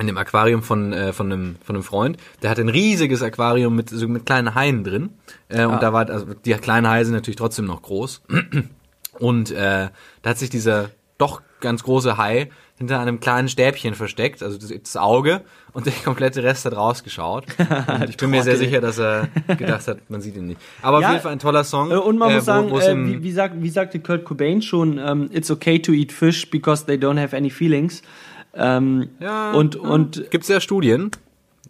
[0.00, 2.16] in dem Aquarium von, äh, von, einem, von einem Freund.
[2.42, 5.10] Der hatte ein riesiges Aquarium mit, so mit kleinen Haien drin.
[5.48, 8.22] Äh, und da war, also die kleinen Haie sind natürlich trotzdem noch groß.
[9.20, 9.88] Und äh,
[10.22, 12.48] da hat sich dieser doch ganz große Hai
[12.78, 15.42] hinter einem kleinen Stäbchen versteckt, also das, das Auge,
[15.74, 17.44] und der komplette Rest hat rausgeschaut.
[18.00, 20.60] Und ich bin mir sehr sicher, dass er gedacht hat, man sieht ihn nicht.
[20.80, 21.90] Aber auf Ja, jeden Fall ein toller Song.
[21.90, 24.62] Äh, Und man äh, muss wo- sagen, äh, wie, wie, sagt, wie sagte Kurt Cobain
[24.62, 28.00] schon, ähm, it's okay to eat fish because they don't have any feelings.
[28.54, 31.10] Ähm, Ja, und, und Gibt's ja Studien.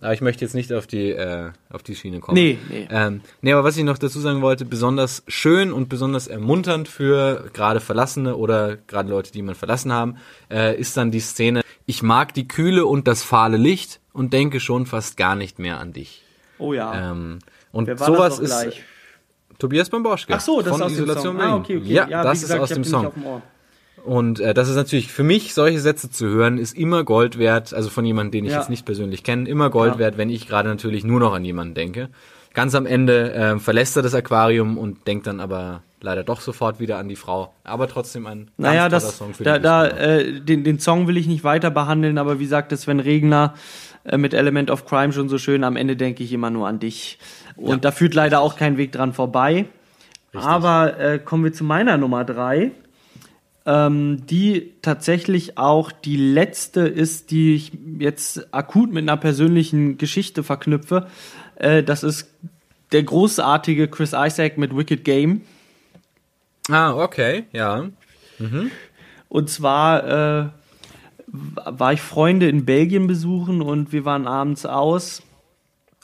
[0.01, 2.34] Aber ich möchte jetzt nicht auf die, äh, auf die Schiene kommen.
[2.34, 2.88] Nee, nee.
[2.90, 7.51] Ähm, nee, aber was ich noch dazu sagen wollte, besonders schön und besonders ermunternd für
[7.53, 10.16] gerade Verlassene oder gerade Leute, die man verlassen haben,
[10.51, 14.59] äh, ist dann die Szene, ich mag die Kühle und das fahle Licht und denke
[14.61, 16.24] schon fast gar nicht mehr an dich.
[16.59, 17.12] oh ja.
[17.12, 17.40] Ähm,
[17.72, 18.82] und sowas ist gleich?
[19.59, 20.34] Tobias Bamboschke.
[20.34, 21.46] Ach so, das von ist aus dem Isolation Song.
[21.46, 21.92] Ah, okay, okay.
[21.92, 23.42] Ja, wie das gesagt, ist aus dem Song.
[24.05, 27.74] Und äh, das ist natürlich für mich, solche Sätze zu hören, ist immer Gold wert,
[27.74, 28.59] also von jemandem, den ich Ja.
[28.59, 29.98] jetzt nicht persönlich kenne, immer Gold Ja.
[29.98, 32.09] wert, wenn ich gerade natürlich nur noch an jemanden denke.
[32.55, 36.80] Ganz am Ende äh, verlässt er das Aquarium und denkt dann aber leider doch sofort
[36.80, 37.53] wieder an die Frau.
[37.62, 41.16] Aber trotzdem ein Naja, das, Song für da, die da, äh, den, den Song will
[41.16, 43.55] ich nicht weiter behandeln, aber wie sagt es Sven Regner
[44.05, 46.78] äh, mit Element of Crime schon so schön, am Ende denke ich immer nur an
[46.80, 47.18] dich.
[47.57, 49.66] Und da führt leider auch kein Weg dran vorbei.
[50.32, 52.70] Aber äh, kommen wir zu meiner Nummer drei,
[53.66, 60.42] ähm, die tatsächlich auch die letzte ist, die ich jetzt akut mit einer persönlichen Geschichte
[60.42, 61.06] verknüpfe.
[61.56, 62.30] Äh, das ist
[62.92, 65.42] der großartige Chris Isaac mit Wicked Game.
[66.70, 67.88] Ah, okay, ja.
[69.28, 70.48] Und zwar äh,
[71.26, 75.22] war ich Freunde in Belgien besuchen und wir waren abends aus.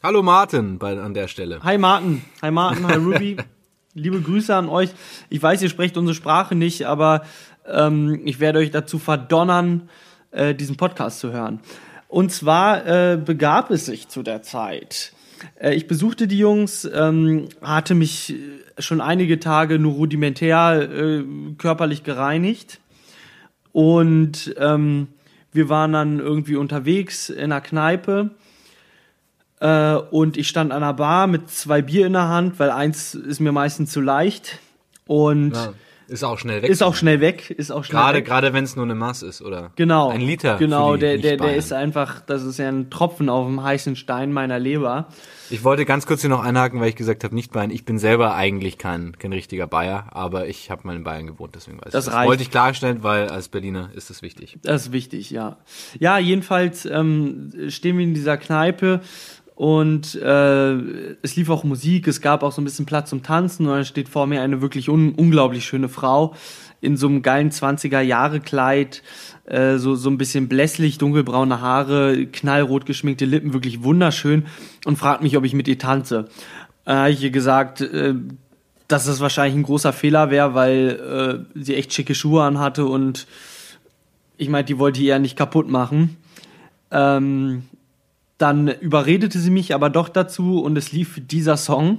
[0.03, 1.61] Hallo Martin bei, an der Stelle.
[1.63, 3.37] Hi Martin, hi Martin, hi Ruby.
[3.99, 4.91] Liebe Grüße an euch.
[5.31, 7.23] Ich weiß, ihr sprecht unsere Sprache nicht, aber
[7.67, 9.89] ähm, ich werde euch dazu verdonnern,
[10.33, 11.61] äh, diesen Podcast zu hören.
[12.07, 15.15] Und zwar äh, begab es sich zu der Zeit.
[15.59, 21.25] Äh, ich besuchte die Jungs, ähm, hatte mich äh, schon einige Tage nur rudimentär äh,
[21.57, 22.81] körperlich gereinigt.
[23.73, 25.09] Und ähm,
[25.53, 28.33] wir waren dann irgendwie unterwegs in einer Kneipe.
[29.61, 33.15] Äh, und ich stand an einer Bar mit zwei Bier in der Hand, weil eins
[33.15, 34.59] ist mir meistens zu leicht.
[35.07, 35.73] Und Ja,
[36.09, 36.71] ist auch schnell weg.
[36.71, 38.27] ist auch schnell weg, ist auch schnell gerade weg.
[38.27, 40.11] gerade wenn es nur eine Maß ist oder Genau.
[40.11, 40.57] ein Liter.
[40.59, 44.33] Genau, der, der, der ist einfach, das ist ja ein Tropfen auf dem heißen Stein
[44.33, 45.09] meiner Leber.
[45.49, 47.71] Ich wollte ganz kurz hier noch einhaken, weil ich gesagt habe, nicht Bayern.
[47.71, 51.55] Ich bin selber eigentlich kein, kein richtiger Bayer, aber ich habe mal in Bayern gewohnt,
[51.55, 52.29] deswegen weiß Das ich reicht.
[52.29, 54.59] Wollte ich klarstellen, weil als Berliner ist das wichtig.
[54.63, 55.57] Das ist wichtig, ja.
[55.99, 59.01] Ja, jedenfalls ähm, stehen wir in dieser Kneipe
[59.57, 60.73] und äh,
[61.23, 63.85] es lief auch Musik, es gab auch so ein bisschen Platz zum Tanzen und dann
[63.87, 66.35] steht vor mir eine wirklich un unglaublich schöne Frau
[66.83, 69.03] in so einem geilen 20er Jahre Kleid,
[69.47, 74.45] äh, so, so ein bisschen blässlich, dunkelbraune Haare, knallrot geschminkte Lippen, wirklich wunderschön
[74.85, 76.27] und fragt mich, ob ich mit ihr tanze.
[76.85, 78.15] Äh, habe ich ihr gesagt, äh,
[78.89, 83.27] dass das wahrscheinlich ein großer Fehler wäre, weil äh, sie echt schicke Schuhe anhatte und
[84.37, 86.19] ich meine, die wollte ich eher nicht kaputt machen.
[86.91, 87.63] Ähm,
[88.39, 91.99] dann überredete sie mich aber doch dazu und es lief dieser Song.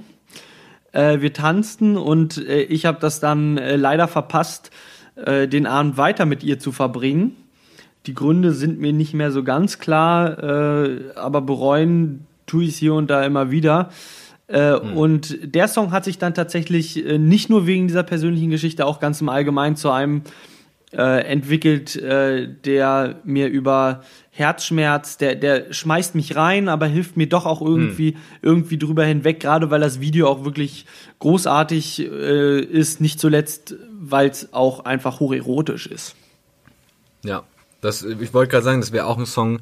[0.92, 4.70] Äh, wir tanzten und äh, ich habe das dann äh, leider verpasst,
[5.16, 7.36] äh, den Abend weiter mit ihr zu verbringen.
[8.06, 12.76] Die Gründe sind mir nicht mehr so ganz klar, äh, aber bereuen tue ich es
[12.78, 13.90] hier und da immer wieder.
[14.46, 18.98] Äh, Und der Song hat sich dann tatsächlich nicht nur wegen dieser persönlichen Geschichte, auch
[18.98, 20.22] ganz im Allgemeinen zu einem
[20.92, 27.28] äh, entwickelt, äh, der mir über Herzschmerz, der, der schmeißt mich rein, aber hilft mir
[27.28, 30.86] doch auch irgendwie, irgendwie drüber hinweg, gerade weil das Video auch wirklich
[31.18, 36.14] großartig äh, ist, nicht zuletzt, weil es auch einfach hocherotisch ist.
[37.22, 37.42] Ja,
[37.80, 39.60] das, ich wollte gerade sagen, das wäre auch ein Song,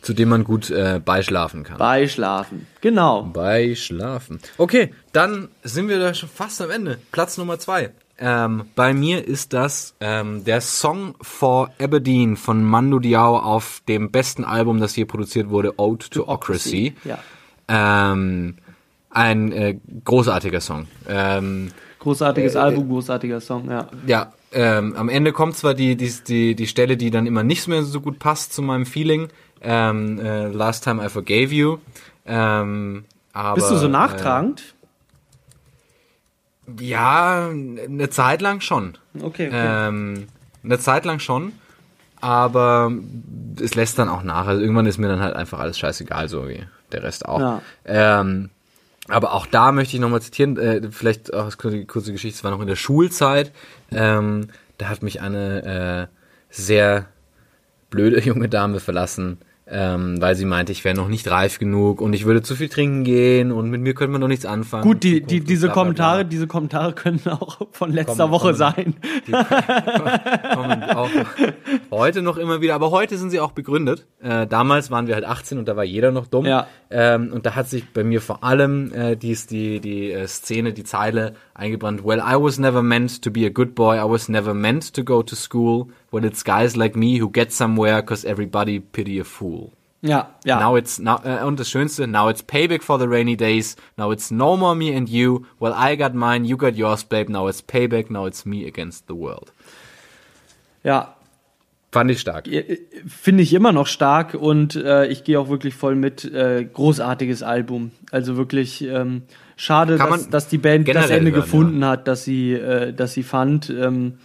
[0.00, 1.78] zu dem man gut äh, beischlafen kann.
[1.78, 2.66] Beischlafen.
[2.80, 3.22] Genau.
[3.22, 4.40] Beischlafen.
[4.56, 6.98] Okay, dann sind wir da schon fast am Ende.
[7.12, 7.90] Platz Nummer zwei.
[8.20, 14.10] Ähm, bei mir ist das ähm, der Song for Aberdeen von Mando Diao auf dem
[14.10, 16.94] besten Album, das je produziert wurde, Ode to Ocracy.
[17.04, 17.18] Ja.
[17.68, 18.56] Ähm,
[19.10, 20.88] ein äh, großartiger Song.
[21.08, 23.88] Ähm, Großartiges Album, großartiger Song, ja.
[24.06, 27.68] ja, ähm, am Ende kommt zwar die, die, die, die Stelle, die dann immer nicht
[27.68, 29.28] mehr so gut passt zu meinem Feeling.
[29.60, 31.78] Ähm, äh, Last Time I Forgave You.
[32.24, 34.74] Bist du so nachtragend?
[36.80, 38.98] Ja, eine Zeit lang schon.
[39.16, 39.88] okay, okay.
[39.88, 40.26] Ähm,
[40.62, 41.52] eine Zeit lang schon.
[42.20, 42.92] Aber
[43.60, 44.46] es lässt dann auch nach.
[44.46, 47.40] Also irgendwann ist mir dann halt einfach alles scheißegal, so wie der Rest auch.
[47.40, 47.62] Ja.
[47.84, 48.50] Ähm,
[49.08, 52.50] Aber auch da möchte ich nochmal zitieren, äh, vielleicht auch eine kurze Geschichte, es war
[52.50, 53.52] noch in der Schulzeit.
[53.92, 54.48] Ähm,
[54.78, 56.14] da hat mich eine äh,
[56.50, 57.06] sehr
[57.90, 59.38] blöde junge Dame verlassen,
[59.70, 62.68] ähm, weil sie meinte, ich wäre noch nicht reif genug und ich würde zu viel
[62.68, 64.82] trinken gehen und mit mir könnte man noch nichts anfangen.
[64.82, 65.82] Gut, die, die, diese bla, bla, bla.
[65.82, 68.94] Kommentare, diese Kommentare können auch von letzter Kommen- Woche kommen- sein.
[69.26, 71.10] Die kommen auch
[71.90, 74.06] heute noch immer wieder, aber heute sind sie auch begründet.
[74.22, 76.46] Äh, damals waren wir halt 18 und da war jeder noch dumm.
[76.46, 76.66] Ja.
[76.90, 80.72] Ähm, und da hat sich bei mir vor allem äh, dies, die, die äh, Szene,
[80.72, 82.04] die Zeile eingebrannt.
[82.04, 83.96] Well, I was never meant to be a good boy.
[83.98, 85.88] I was never meant to go to school.
[86.10, 89.72] Well, it's guys like me who get somewhere cause everybody pity a fool.
[90.00, 90.60] Ja, ja.
[90.60, 93.76] Now it's now, äh, und das Schönste, now it's payback for the rainy days.
[93.96, 95.46] Now it's no more me and you.
[95.58, 97.28] Well, I got mine, you got yours, babe.
[97.28, 98.08] Now it's payback.
[98.08, 99.52] Now it's me against the world.
[100.84, 101.14] ja,
[101.90, 102.46] Fand ich stark.
[103.06, 106.22] finde ich immer noch stark und äh, ich gehe auch wirklich voll mit.
[106.24, 107.92] Äh, großartiges Album.
[108.10, 109.22] Also wirklich ähm,
[109.56, 113.22] schade, dass, dass die Band das Ende hören, gefunden hat, dass sie, äh, dass sie
[113.22, 113.70] fand.
[113.70, 114.18] Ähm,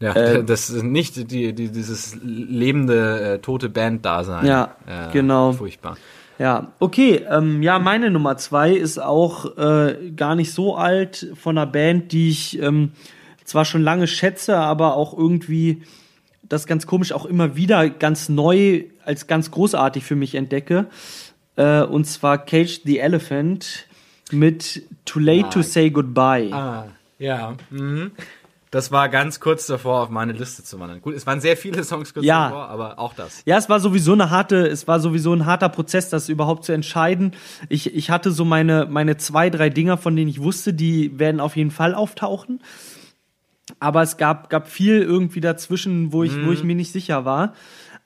[0.00, 4.46] Ja, Äh, das ist nicht die, die, dieses lebende, äh, tote Band-Dasein.
[4.46, 5.52] Ja, äh, genau.
[5.52, 5.96] Furchtbar.
[6.38, 7.24] Ja, okay.
[7.30, 12.12] Ähm, ja, meine Nummer zwei ist auch äh, gar nicht so alt von einer Band,
[12.12, 12.92] die ich ähm,
[13.44, 15.82] zwar schon lange schätze, aber auch irgendwie
[16.42, 20.86] das ganz komisch auch immer wieder ganz neu als ganz großartig für mich entdecke.
[21.56, 23.86] Äh, und zwar Cage the Elephant
[24.30, 26.50] mit Too Late to Say Goodbye.
[26.52, 26.88] Ah,
[27.18, 27.54] ja.
[27.70, 28.10] Mhm.
[28.70, 31.00] Das war ganz kurz davor, auf meine Liste zu wandern.
[31.00, 32.48] Gut, es waren sehr viele Songs kurz Ja.
[32.48, 33.42] davor, aber auch das.
[33.46, 36.72] Ja, es war sowieso eine harte, es war sowieso ein harter Prozess, das überhaupt zu
[36.72, 37.32] entscheiden.
[37.68, 41.40] Ich, ich hatte so meine, meine zwei, drei Dinger, von denen ich wusste, die werden
[41.40, 42.60] auf jeden Fall auftauchen.
[43.78, 47.54] Aber es gab, gab viel irgendwie dazwischen, wo ich, wo ich mir nicht sicher war.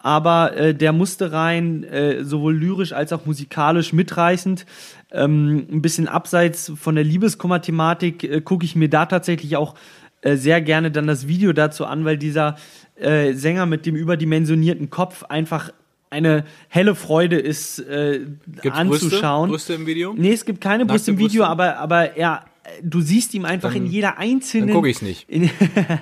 [0.03, 4.65] Aber äh, der musste rein, äh, sowohl lyrisch als auch musikalisch mitreißend.
[5.13, 9.75] Ähm, ein bisschen abseits von der Liebeskummer-Thematik äh, gucke ich mir da tatsächlich auch
[10.23, 12.57] äh, sehr gerne dann das Video dazu an, weil dieser
[12.97, 15.73] äh, Sänger mit dem überdimensionierten Kopf einfach
[16.11, 18.27] eine helle Freude ist, äh,
[18.61, 19.51] Gibt's anzuschauen.
[19.51, 20.14] Brüste, Brüste im Video?
[20.16, 21.33] Nee, es gibt keine Brüste im Brüste?
[21.33, 22.45] Video, aber, aber er,
[22.83, 24.68] du siehst ihm einfach in jeder einzelnen.
[24.68, 25.29] Dann guck ich's nicht.
[25.29, 25.51] In,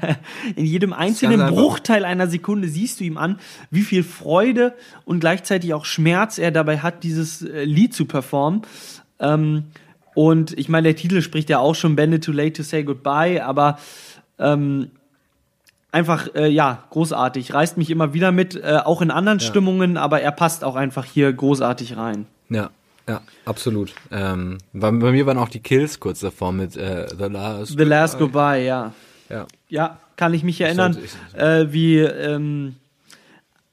[0.57, 1.47] in jedem einzelnen.
[1.51, 3.39] Bruchteil einer Sekunde siehst du ihm an,
[3.71, 8.63] wie viel Freude und gleichzeitig auch Schmerz er dabei hat, dieses äh, Lied zu performen.
[9.21, 9.65] Ähm,
[10.15, 12.83] und ich meine, der Titel spricht ja auch schon Bend it too late to say
[12.83, 13.79] goodbye, aber
[14.39, 14.91] ähm,
[15.93, 17.55] einfach, äh, ja, großartig.
[17.55, 21.05] Reißt mich immer wieder mit, äh, auch in anderen Stimmungen, aber er passt auch einfach
[21.05, 22.27] hier großartig rein.
[22.51, 22.71] Ja,
[23.09, 23.95] ja, absolut.
[24.11, 27.79] Ähm, bei, bei mir waren auch die Kills kurz davor mit äh, The Last.
[27.79, 28.93] The Last Goodbye, ja.
[29.31, 29.47] Ja.
[29.69, 32.77] Ja, kann ich mich erinnern, ich- äh, wie ähm,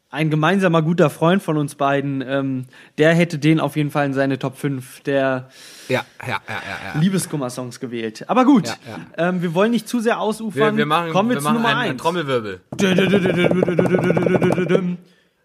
[0.10, 2.66] ein gemeinsamer guter Freund von uns beiden, ähm,
[2.98, 5.50] der hätte den auf jeden Fall in seine Top 5 der
[5.90, 6.62] Ja, ja, ja,
[6.94, 7.00] ja.
[7.00, 8.24] Liebeskummer-Songs gewählt.
[8.30, 8.72] Aber gut,
[9.18, 10.78] Ähm, wir wollen nicht zu sehr Wir, ausufern.
[10.78, 12.02] wir machen, Kommen wir, wir zu machen Nummer einen, einen 1.
[12.02, 12.62] Trommelwirbel.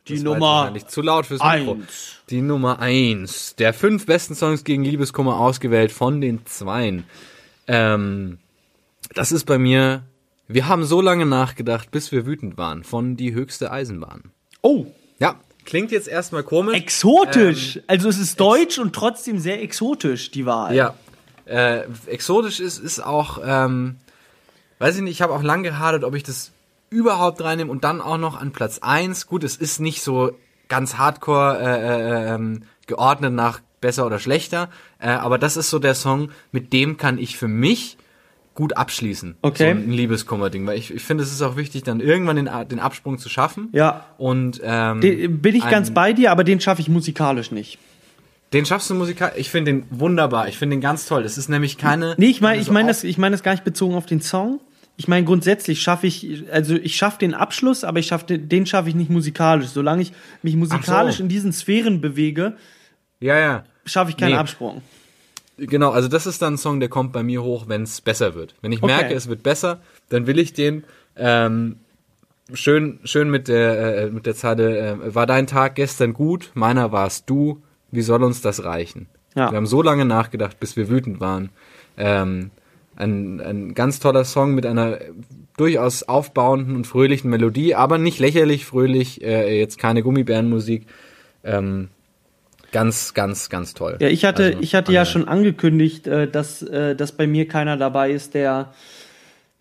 [0.08, 1.72] Die Das Nummer wahrscheinlich zu laut fürs Mikro.
[1.74, 2.16] eins.
[2.30, 7.04] Die Nummer eins der fünf besten Songs gegen Liebeskummer ausgewählt von den Zweien.
[7.66, 8.38] Ähm,
[9.14, 10.02] das ist bei mir,
[10.48, 14.30] wir haben so lange nachgedacht, bis wir wütend waren, von Die höchste Eisenbahn.
[14.62, 14.86] Oh,
[15.18, 16.76] Ja, klingt jetzt erstmal komisch.
[16.76, 17.80] exotisch.
[17.86, 20.74] also es ist deutsch und trotzdem sehr exotisch, die Wahl.
[20.74, 20.94] Ja.
[21.46, 23.96] Äh, exotisch ist, ist auch, ähm,
[24.78, 26.52] weiß ich nicht, ich habe auch lange gehadert, ob ich das
[26.90, 29.26] überhaupt reinnehme und dann auch noch an Platz eins.
[29.26, 30.32] Gut, es ist nicht so
[30.68, 35.78] ganz hardcore äh, äh, ähm, geordnet nach besser oder schlechter, äh, aber das ist so
[35.78, 37.96] der Song, mit dem kann ich für mich
[38.61, 39.36] gut abschließen.
[39.42, 39.72] Okay.
[39.74, 42.78] So ein Liebeskummer-Ding, weil ich, ich finde, es ist auch wichtig, dann irgendwann den, den
[42.78, 43.68] Absprung zu schaffen.
[43.72, 44.04] Ja.
[44.18, 47.78] Und ähm, Den, bin ich ein- ganz bei dir, aber den schaffe ich musikalisch nicht.
[48.52, 49.32] Den schaffst du musikal.
[49.36, 50.48] Ich finde den wunderbar.
[50.48, 51.22] Ich finde den ganz toll.
[51.22, 52.14] Das ist nämlich keine.
[52.18, 54.06] Nee, ich meine, ich so meine auf- das, ich meine das gar nicht bezogen auf
[54.06, 54.61] den Song.
[54.96, 58.66] Ich meine, grundsätzlich schaffe ich, also ich schaffe den Abschluss, aber ich schaffe den, den
[58.66, 59.68] schaffe ich nicht musikalisch.
[59.68, 61.22] Solange ich mich musikalisch so.
[61.22, 62.56] in diesen Sphären bewege,
[63.20, 63.64] Ja, ja.
[63.86, 64.36] schaffe ich keinen Nee.
[64.38, 64.82] Absprung.
[65.66, 68.34] Genau, also das ist dann ein Song, der kommt bei mir hoch, wenn es besser
[68.34, 68.54] wird.
[68.62, 68.92] Wenn ich Okay.
[68.94, 70.84] merke, es wird besser, dann will ich den
[71.16, 71.76] ähm,
[72.54, 76.92] schön, schön mit der, äh, mit der Zeile, äh, war dein Tag gestern gut, meiner
[76.92, 79.06] warst du, wie soll uns das reichen?
[79.34, 79.50] Ja.
[79.50, 81.50] Wir haben so lange nachgedacht, bis wir wütend waren.
[81.96, 82.50] Ähm,
[82.96, 84.98] ein, ein ganz toller Song mit einer
[85.56, 90.86] durchaus aufbauenden und fröhlichen Melodie, aber nicht lächerlich fröhlich, äh, jetzt keine Gummibärenmusik.
[91.44, 91.88] Ähm,
[92.72, 93.96] ganz, ganz, ganz toll.
[94.00, 97.48] Ja, ich hatte, Also, ich hatte ja schon angekündigt, äh, dass, äh, dass bei mir
[97.48, 98.72] keiner dabei ist, der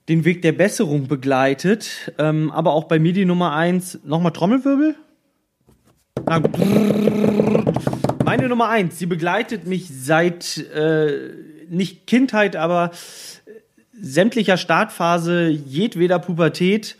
[0.07, 2.11] den Weg der Besserung begleitet.
[2.17, 3.99] Ähm, aber auch bei mir die Nummer eins.
[4.03, 4.95] Nochmal Trommelwirbel?
[6.25, 6.41] Na.
[8.25, 11.31] Meine Nummer eins, sie begleitet mich seit äh,
[11.69, 12.91] nicht Kindheit, aber
[13.99, 16.95] sämtlicher Startphase jedweder Pubertät.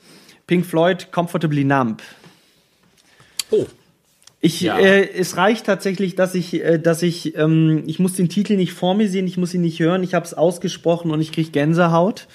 [0.48, 2.02] Pink Floyd, Comfortably Numb.
[3.52, 3.66] Oh.
[4.42, 4.80] Ich, Ja.
[4.80, 8.72] äh, es reicht tatsächlich, dass ich, äh, dass ich, ähm, ich muss den Titel nicht
[8.74, 11.52] vor mir sehen, ich muss ihn nicht hören, ich habe es ausgesprochen und ich krieg
[11.52, 12.28] Gänsehaut.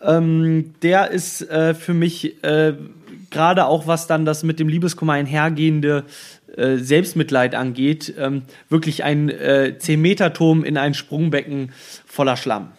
[0.00, 2.74] Ähm, der ist äh, für mich äh,
[3.30, 6.04] gerade auch was dann das mit dem Liebeskummer einhergehende
[6.56, 11.72] äh, Selbstmitleid angeht, ähm, wirklich ein äh, 10-Meter-Turm in ein Sprungbecken
[12.04, 12.72] voller Schlamm.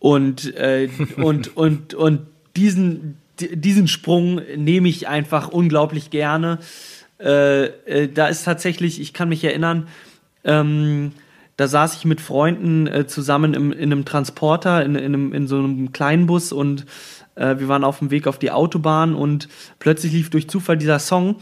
[0.00, 2.20] Und, äh, und, und, und
[2.56, 6.58] diesen, di- diesen Sprung nehme ich einfach unglaublich gerne.
[7.18, 9.88] Äh, äh, da ist tatsächlich, ich kann mich erinnern,
[10.44, 11.12] ähm,
[11.56, 15.46] da saß ich mit Freunden äh, zusammen im, in einem Transporter, in, in, einem, in
[15.46, 16.86] so einem kleinen Bus und
[17.36, 19.48] äh, wir waren auf dem Weg auf die Autobahn und
[19.78, 21.36] plötzlich lief durch Zufall dieser Song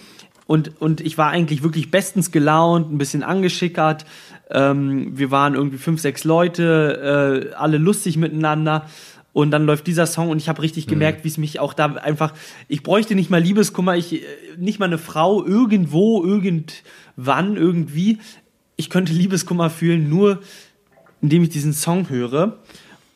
[0.47, 4.05] und, und ich war eigentlich wirklich bestens gelaunt, ein bisschen angeschickert.
[4.51, 8.87] Ähm, wir waren irgendwie fünf, sechs Leute, alle lustig miteinander.
[9.33, 11.87] Und dann läuft dieser Song und ich habe richtig gemerkt, wie es mich auch da
[11.95, 12.35] einfach.
[12.69, 14.21] Ich bräuchte nicht mal Liebeskummer, ich äh,
[14.59, 18.19] nicht mal eine Frau irgendwo, irgendwann, irgendwie.
[18.77, 20.41] Ich könnte Liebeskummer fühlen, nur
[21.23, 22.59] indem ich diesen Song höre.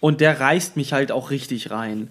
[0.00, 2.10] Und der reißt mich halt auch richtig rein.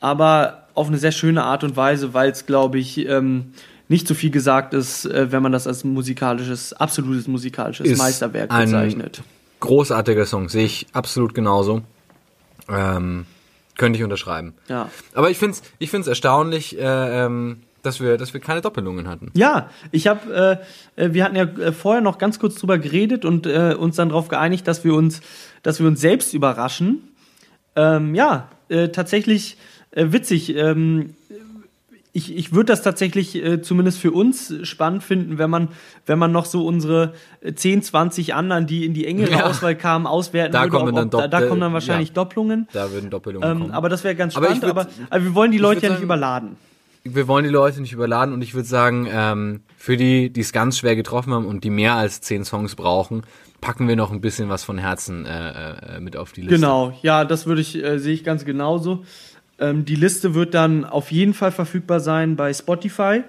[0.00, 3.52] Aber auf eine sehr schöne Art und Weise, weil es, glaube ich, ähm,
[3.88, 8.50] nicht so viel gesagt ist, äh, wenn man das als musikalisches, absolutes musikalisches Ist Meisterwerk
[8.50, 9.22] ein- bezeichnet.
[9.60, 11.82] Großartiger Song, sehe ich absolut genauso.
[12.68, 13.26] Ähm,
[13.76, 14.54] könnte ich unterschreiben.
[14.68, 14.90] Ja.
[15.14, 19.08] Aber ich finde es ich find's erstaunlich, äh, ähm, dass, wir, dass wir keine Doppelungen
[19.08, 19.30] hatten.
[19.34, 20.60] Ja, ich habe,
[20.96, 23.96] äh, äh, wir hatten ja äh, vorher noch ganz kurz drüber geredet und äh, uns
[23.96, 25.20] dann darauf geeinigt, dass wir uns,
[25.62, 27.08] dass wir uns selbst überraschen.
[27.76, 29.58] Ähm, ja, äh, tatsächlich
[29.90, 30.54] äh, witzig.
[30.56, 31.14] Ähm,
[32.16, 35.68] ich, ich würde das tatsächlich äh, zumindest für uns spannend finden, wenn man,
[36.06, 39.46] wenn man noch so unsere äh, 10, 20 anderen, die in die engere Ja.
[39.46, 40.70] Auswahl kamen, auswerten Da würde.
[40.70, 42.14] kommen ob, dann ob, da, da kommen dann wahrscheinlich ja.
[42.14, 42.68] Doppelungen.
[42.72, 43.70] Da würden Doppelungen Ähm, kommen.
[43.72, 45.96] aber das wäre ganz Aber spannend, aber, würd- aber wir wollen die Leute ja nicht
[45.96, 46.56] sagen- überladen.
[47.02, 50.52] wir wollen die Leute nicht überladen und ich würde sagen, ähm, für die, die es
[50.52, 53.22] ganz schwer getroffen haben und die mehr als zehn Songs brauchen,
[53.60, 56.54] packen wir noch ein bisschen was von Herzen äh, äh, mit auf die Liste.
[56.56, 59.04] Genau, ja, das würde ich, äh, sehe ich ganz genauso.
[59.58, 63.22] Ähm, die Liste wird dann auf jeden Fall verfügbar sein bei Spotify.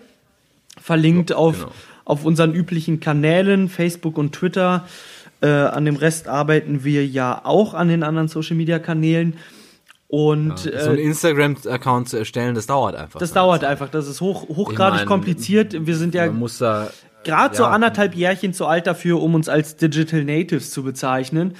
[0.81, 1.71] Verlinkt auf, genau.
[2.03, 4.85] auf unseren üblichen Kanälen, Facebook und Twitter.
[5.41, 9.35] Äh, an dem Rest arbeiten wir ja auch an den anderen Social Media Kanälen.
[10.07, 13.19] Und So äh, einen Instagram-Account zu erstellen, das dauert einfach.
[13.19, 13.89] das dauert einfach.
[13.89, 15.85] Das ist hoch, hochgradig meine, kompliziert.
[15.85, 16.27] Wir sind ja
[17.23, 17.69] gerade so ja.
[17.69, 21.55] anderthalb Jährchen zu alt dafür, um uns als Digital Natives zu bezeichnen.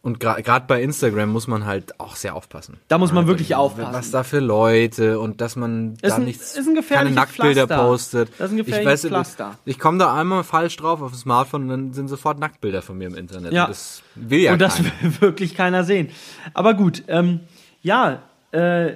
[0.00, 2.78] Und gerade bei Instagram muss man halt auch sehr aufpassen.
[2.88, 3.92] Da muss man Ja, wirklich was- aufpassen.
[3.92, 7.66] Was da für Leute und dass man Ist da ein- nichts, ist ein keine Nacktbilder
[7.66, 7.84] Pflaster.
[7.84, 8.28] postet.
[8.38, 9.58] Das ist ein ich gefährliches weiß, Pflaster.
[9.64, 12.96] Ich komme da einmal falsch drauf auf dem Smartphone und dann sind sofort Nacktbilder von
[12.96, 13.52] mir im Internet.
[13.52, 13.64] Ja.
[13.64, 14.90] Und das will ja und das keiner.
[15.00, 16.10] will wirklich keiner sehen.
[16.54, 17.40] Aber gut, ähm,
[17.82, 18.22] ja,
[18.52, 18.92] äh,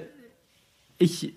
[0.97, 1.33] ich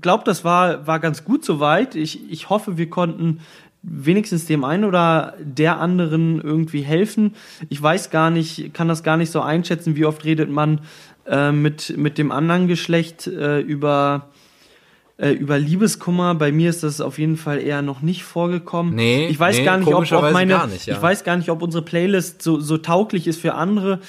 [0.00, 1.94] glaube, das war, war ganz gut soweit.
[1.94, 3.40] Ich, ich hoffe, wir konnten
[3.86, 7.34] wenigstens dem einen oder der anderen irgendwie helfen.
[7.68, 10.80] Ich weiß gar nicht, kann das gar nicht so einschätzen, wie oft redet man
[11.26, 14.30] äh, mit, mit dem anderen Geschlecht äh, über,
[15.18, 16.34] äh, über Liebeskummer.
[16.34, 18.94] Bei mir ist das auf jeden Fall eher noch nicht vorgekommen.
[18.94, 20.94] Nee, ich weiß nee, gar nicht, ob, ob meine, nicht, ja.
[20.96, 24.00] ich weiß gar nicht, ob unsere Playlist so, so tauglich ist für andere.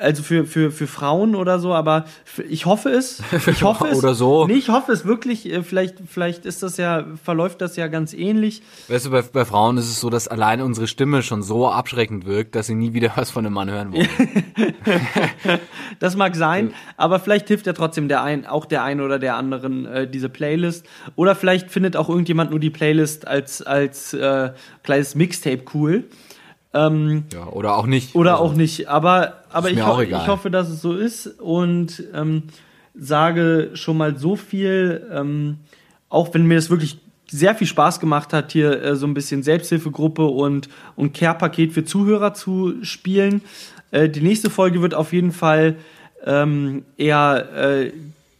[0.00, 2.06] Also für, für, für Frauen oder so, aber
[2.48, 3.22] ich hoffe es.
[3.46, 3.98] Ich hoffe es.
[3.98, 4.46] Oder so.
[4.46, 5.50] Nee, ich hoffe es wirklich.
[5.50, 8.62] Äh, Vielleicht, vielleicht ist das ja, verläuft das ja ganz ähnlich.
[8.88, 12.26] Weißt du, bei, bei Frauen ist es so, dass alleine unsere Stimme schon so abschreckend
[12.26, 14.08] wirkt, dass sie nie wieder was von einem Mann hören wollen.
[15.98, 19.36] Das mag sein, aber vielleicht hilft ja trotzdem der ein, auch der einen oder der
[19.36, 20.86] anderen äh, diese Playlist.
[21.14, 26.04] Oder vielleicht findet auch irgendjemand nur die Playlist als, als äh, kleines Mixtape cool.
[26.72, 28.14] Ähm, ja, oder auch nicht.
[28.14, 28.88] Oder Also, auch nicht.
[28.88, 32.44] Aber, aber ich, ho ich hoffe, dass es so ist und ähm,
[32.94, 35.58] sage schon mal so viel, ähm,
[36.08, 36.98] auch wenn mir das wirklich
[37.28, 41.84] sehr viel Spaß gemacht hat, hier äh, so ein bisschen Selbsthilfegruppe und, und Care-Paket für
[41.84, 43.42] Zuhörer zu spielen.
[43.90, 45.76] Äh, die nächste Folge wird auf jeden Fall
[46.24, 47.92] ähm, eher äh,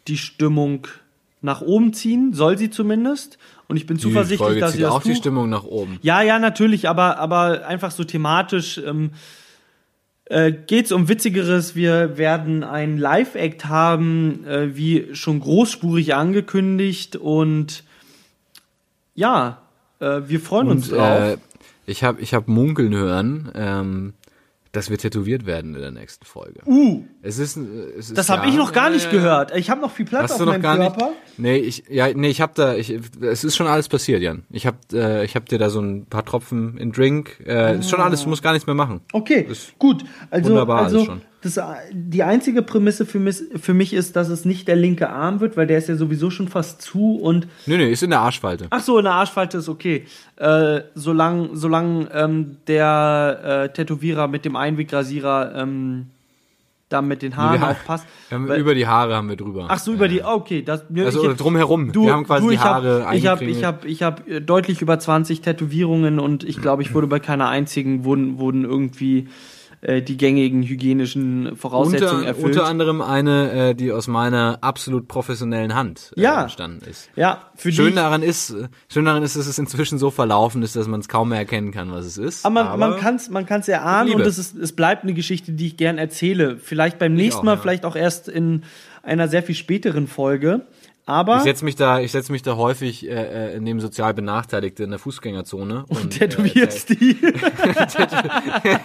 [0.09, 0.87] die Stimmung
[1.43, 3.39] nach oben ziehen, soll sie zumindest.
[3.71, 5.15] Und ich bin Die zuversichtlich, Folge dass zieht sie das auch die.
[5.15, 6.01] Stimmung nach oben.
[6.03, 9.13] Ja, ja, natürlich, aber, aber einfach so thematisch ähm,
[10.25, 11.77] äh, geht's um Witzigeres.
[11.77, 17.15] Wir werden einen Live-Act haben, äh, wie schon großspurig angekündigt.
[17.15, 17.85] Und
[19.15, 19.63] ja,
[20.01, 21.21] äh, wir freuen uns Und drauf.
[21.21, 21.37] äh,
[21.87, 24.15] ich habe ich hab munkeln hören, ähm,
[24.73, 26.61] dass wir tätowiert werden in der nächsten Folge.
[26.65, 27.03] Uh.
[27.23, 27.61] Es ist, äh,
[27.99, 29.11] es ist Das habe ja- ich noch gar nicht ja.
[29.11, 29.57] gehört.
[29.57, 31.07] Ich habe noch viel Platz Hast auf du noch meinem gar Körper.
[31.11, 31.39] nicht?
[31.39, 32.91] Nee, ich ja, nee, ich habe da ich
[33.21, 34.45] es ist schon alles passiert, Jan.
[34.51, 37.91] Ich habe äh, ich habe dir da so ein paar Tropfen in Drink, äh, ist
[37.91, 39.01] schon alles, du musst gar nichts mehr machen.
[39.13, 40.05] Okay, Ist gut.
[40.31, 41.23] Also, wunderbar alles also schon.
[41.43, 41.59] Das,
[41.93, 45.57] die einzige Prämisse für mich, für mich ist, dass es nicht der linke Arm wird,
[45.57, 48.67] weil der ist ja sowieso schon fast zu und Nee, nee, ist in der Arschfalte.
[48.69, 50.05] ach so, eine Arschfalte ist okay.
[50.37, 56.07] Äh, solange solang, ähm, der äh, Tätowierer mit dem Einwegrasierer ähm,
[56.91, 58.05] da mit den Haaren haben- aufpasst.
[58.31, 59.67] Weil- über die Haare haben wir drüber.
[59.69, 60.63] Ach so, über die, okay.
[60.63, 61.93] Das, Also ich- drumherum.
[61.93, 64.29] Du, wir haben quasi du, die ich hab- Haare Ich habe ich hab, ich hab
[64.29, 68.65] äh, deutlich über 20 Tätowierungen und ich glaube, ich wurde bei keiner einzigen, wurden, wurden
[68.65, 69.29] irgendwie
[69.83, 72.47] äh, die gängigen hygienischen Voraussetzungen unter, erfüllt.
[72.57, 76.43] unter anderem eine, äh, die aus meiner absolut professionellen Hand äh, Ja.
[76.43, 77.09] entstanden ist.
[77.17, 80.63] ja, für Schön die, daran ist, äh, schön daran ist, dass es inzwischen so verlaufen
[80.63, 82.45] ist, dass man es kaum mehr erkennen kann, was es ist.
[82.45, 85.53] aber man, man kann es man kann's erahnen und es, ist, es bleibt eine Geschichte,
[85.53, 86.59] die ich gern erzähle.
[86.59, 87.61] Vielleicht beim nächsten auch, Mal, ja.
[87.61, 88.65] vielleicht auch erst in
[89.03, 90.63] einer sehr viel späteren Folge.
[91.11, 94.85] Aber ich setze mich da, ich setze mich da häufig äh, äh, neben sozial Benachteiligte
[94.85, 97.17] in der Fußgängerzone und tätowierst die.
[97.21, 98.85] Äh,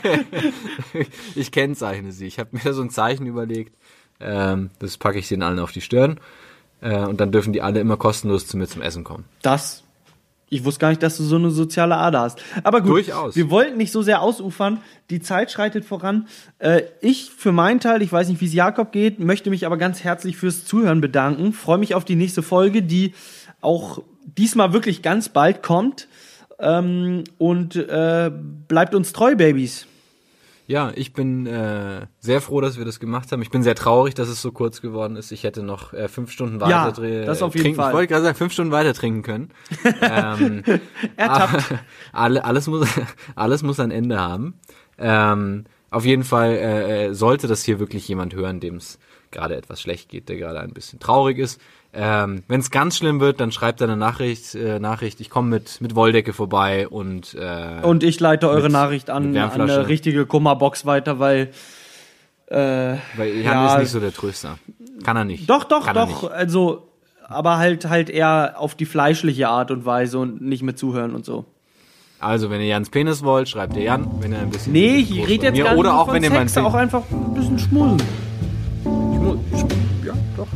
[1.35, 2.25] ich kennzeichne sie.
[2.25, 3.75] Ich habe mir so ein Zeichen überlegt.
[4.19, 6.19] Ähm, das packe ich denen allen auf die Stirn
[6.81, 9.25] äh, und dann dürfen die alle immer kostenlos zu mir zum Essen kommen.
[9.43, 9.83] Das.
[10.55, 12.41] Ich wusste gar nicht, dass du so eine soziale Ader hast.
[12.63, 13.35] Aber gut, Durchaus.
[13.35, 14.79] wir wollten nicht so sehr ausufern.
[15.09, 16.27] Die Zeit schreitet voran.
[16.59, 19.77] Äh, ich für meinen Teil, ich weiß nicht, wie es Jakob geht, möchte mich aber
[19.77, 21.53] ganz herzlich fürs Zuhören bedanken.
[21.53, 23.13] Freue mich auf die nächste Folge, die
[23.61, 26.07] auch diesmal wirklich ganz bald kommt.
[26.57, 28.31] Ähm, und äh,
[28.67, 29.87] bleibt uns treu, Babys.
[30.67, 33.41] Ja, ich bin äh, sehr froh, dass wir das gemacht haben.
[33.43, 35.31] Ich bin sehr traurig, dass es so kurz geworden ist.
[35.31, 37.77] Ich hätte noch äh, fünf Stunden weiter Ja, dre- das auf jeden trinken.
[37.81, 37.91] Fall.
[37.91, 39.49] Ich wollte gerade sagen, fünf Stunden weiter trinken können.
[40.01, 40.63] ähm,
[41.17, 41.75] Ertappt.
[42.13, 42.87] alle, alles muss
[43.35, 44.59] alles muss ein Ende haben.
[44.97, 48.97] Ähm, auf jeden Fall äh, äh, sollte das hier wirklich jemand hören, dem es
[49.31, 51.61] gerade etwas schlecht geht, der gerade ein bisschen traurig ist.
[51.97, 54.53] Ähm, Wenn es ganz schlimm wird, dann schreibt er eine Nachricht.
[54.55, 55.21] Äh, Nachricht.
[55.21, 59.35] Ich komme mit mit Wolldecke vorbei und äh, Und ich leite eure Mit- Nachricht an,
[59.37, 61.51] an eine richtige Kummerbox weiter, weil
[62.47, 62.57] äh,
[63.15, 64.59] weil Jan ja, ist nicht so der Tröster.
[65.03, 65.49] Kann er nicht.
[65.49, 66.29] Doch, doch, Kann doch.
[66.29, 66.87] Also,
[67.27, 71.25] aber halt halt eher auf die fleischliche Art und Weise und nicht mit zuhören und
[71.25, 71.45] so.
[72.19, 74.07] Also, wenn ihr Jans Penis wollt, schreibt ihr Jan.
[74.19, 76.29] Wenn ihr ein bisschen Nee, ich rede jetzt gar nicht Oder auch von wenn ihr
[76.29, 77.99] meinen Sex, auch einfach ein bisschen schmusen.
[78.83, 79.65] Schmu Sch
[80.05, 80.47] ja, doch.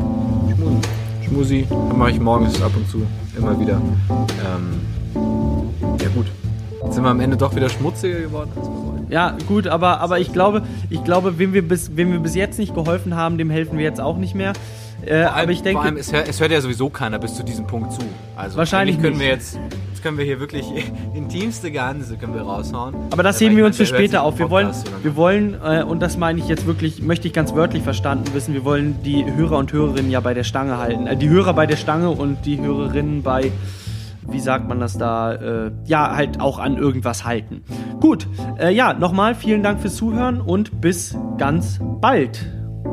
[1.30, 1.68] Schmusi.
[1.96, 3.06] Mache ich morgens ab und zu.
[3.38, 3.80] Immer wieder.
[4.14, 4.82] Ähm,
[6.02, 6.26] ja, gut.
[6.84, 8.68] Jetzt sind wir am Ende doch wieder schmutziger geworden, als.
[9.10, 12.58] Ja, gut, aber, aber ich glaube, ich glaube, wem wir bis, wem wir bis jetzt
[12.58, 14.54] nicht geholfen haben, dem helfen wir jetzt auch nicht mehr.
[15.06, 17.44] Äh, aber ich denke, Vor allem, es, hört, es hört ja sowieso keiner bis zu
[17.44, 18.02] diesem Punkt zu.
[18.36, 19.22] Also Wahrscheinlich können nicht.
[19.22, 20.66] wir jetzt, jetzt können wir hier wirklich
[21.14, 22.96] intimste Geheimnisse können wir raushauen.
[23.12, 24.40] aber das heben wir uns für später auf.
[24.40, 24.72] Wir wollen,
[25.02, 28.54] wir wollen, äh, und das meine ich jetzt wirklich, möchte ich ganz wörtlich verstanden wissen,
[28.54, 31.08] wir wollen die Hörer und Hörerinnen ja bei der Stange halten.
[31.08, 33.52] Äh, die Hörer bei der Stange und die Hörerinnen bei,
[34.28, 37.64] wie sagt man das da, äh, ja, halt auch an irgendwas halten.
[38.00, 38.28] Gut,
[38.60, 42.46] äh, ja, nochmal vielen Dank fürs Zuhören und bis ganz bald.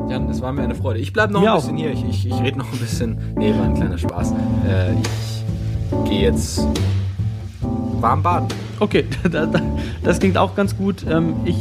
[0.09, 1.01] Jan, es war mir eine Freude.
[1.01, 1.63] Ich bleib noch Mir ein auch.
[1.63, 1.91] bisschen hier.
[1.93, 3.19] Ich, ich, ich rede noch ein bisschen.
[3.37, 4.33] Nee, war ein kleiner Spaß.
[4.69, 6.67] Äh, ich gehe jetzt
[8.01, 8.49] warm baden.
[8.79, 9.61] Okay, da- da-
[10.05, 11.05] das klingt auch ganz gut.
[11.11, 11.57] Ähm, ich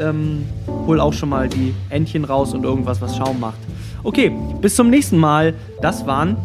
[0.00, 0.44] ähm,
[0.86, 3.58] hol auch schon mal die Entchen raus und irgendwas, was Schaum macht.
[4.02, 4.30] Okay,
[4.60, 5.54] bis zum nächsten Mal.
[5.80, 6.36] Das waren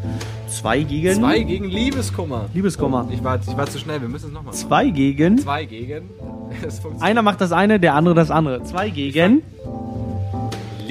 [0.48, 2.46] zwei gegen Zwei gegen Liebeskummer.
[2.54, 3.08] Liebeskummer.
[3.12, 4.02] Ich war, ich war zu schnell.
[4.02, 4.58] Wir müssen es nochmal machen.
[4.68, 5.38] Zwei gegen.
[5.38, 6.10] Zwei gegen.
[7.02, 8.64] Einer macht das eine, der andere das andere.
[8.64, 9.42] Zwei gegen.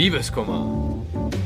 [0.01, 0.65] Liebeskummer.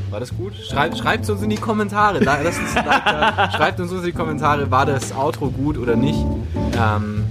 [0.09, 0.53] War das gut?
[0.55, 2.21] Schreibt, schreibt uns in die Kommentare.
[2.21, 3.51] Da- uns da.
[3.53, 6.25] Schreibt uns in die Kommentare, war das Outro gut oder nicht.
[6.81, 7.25] Ähm,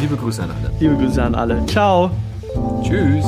[0.00, 0.72] liebe Grüße an alle.
[0.80, 1.64] Liebe Grüße an alle.
[1.66, 2.10] Ciao.
[2.82, 3.24] Tschüss.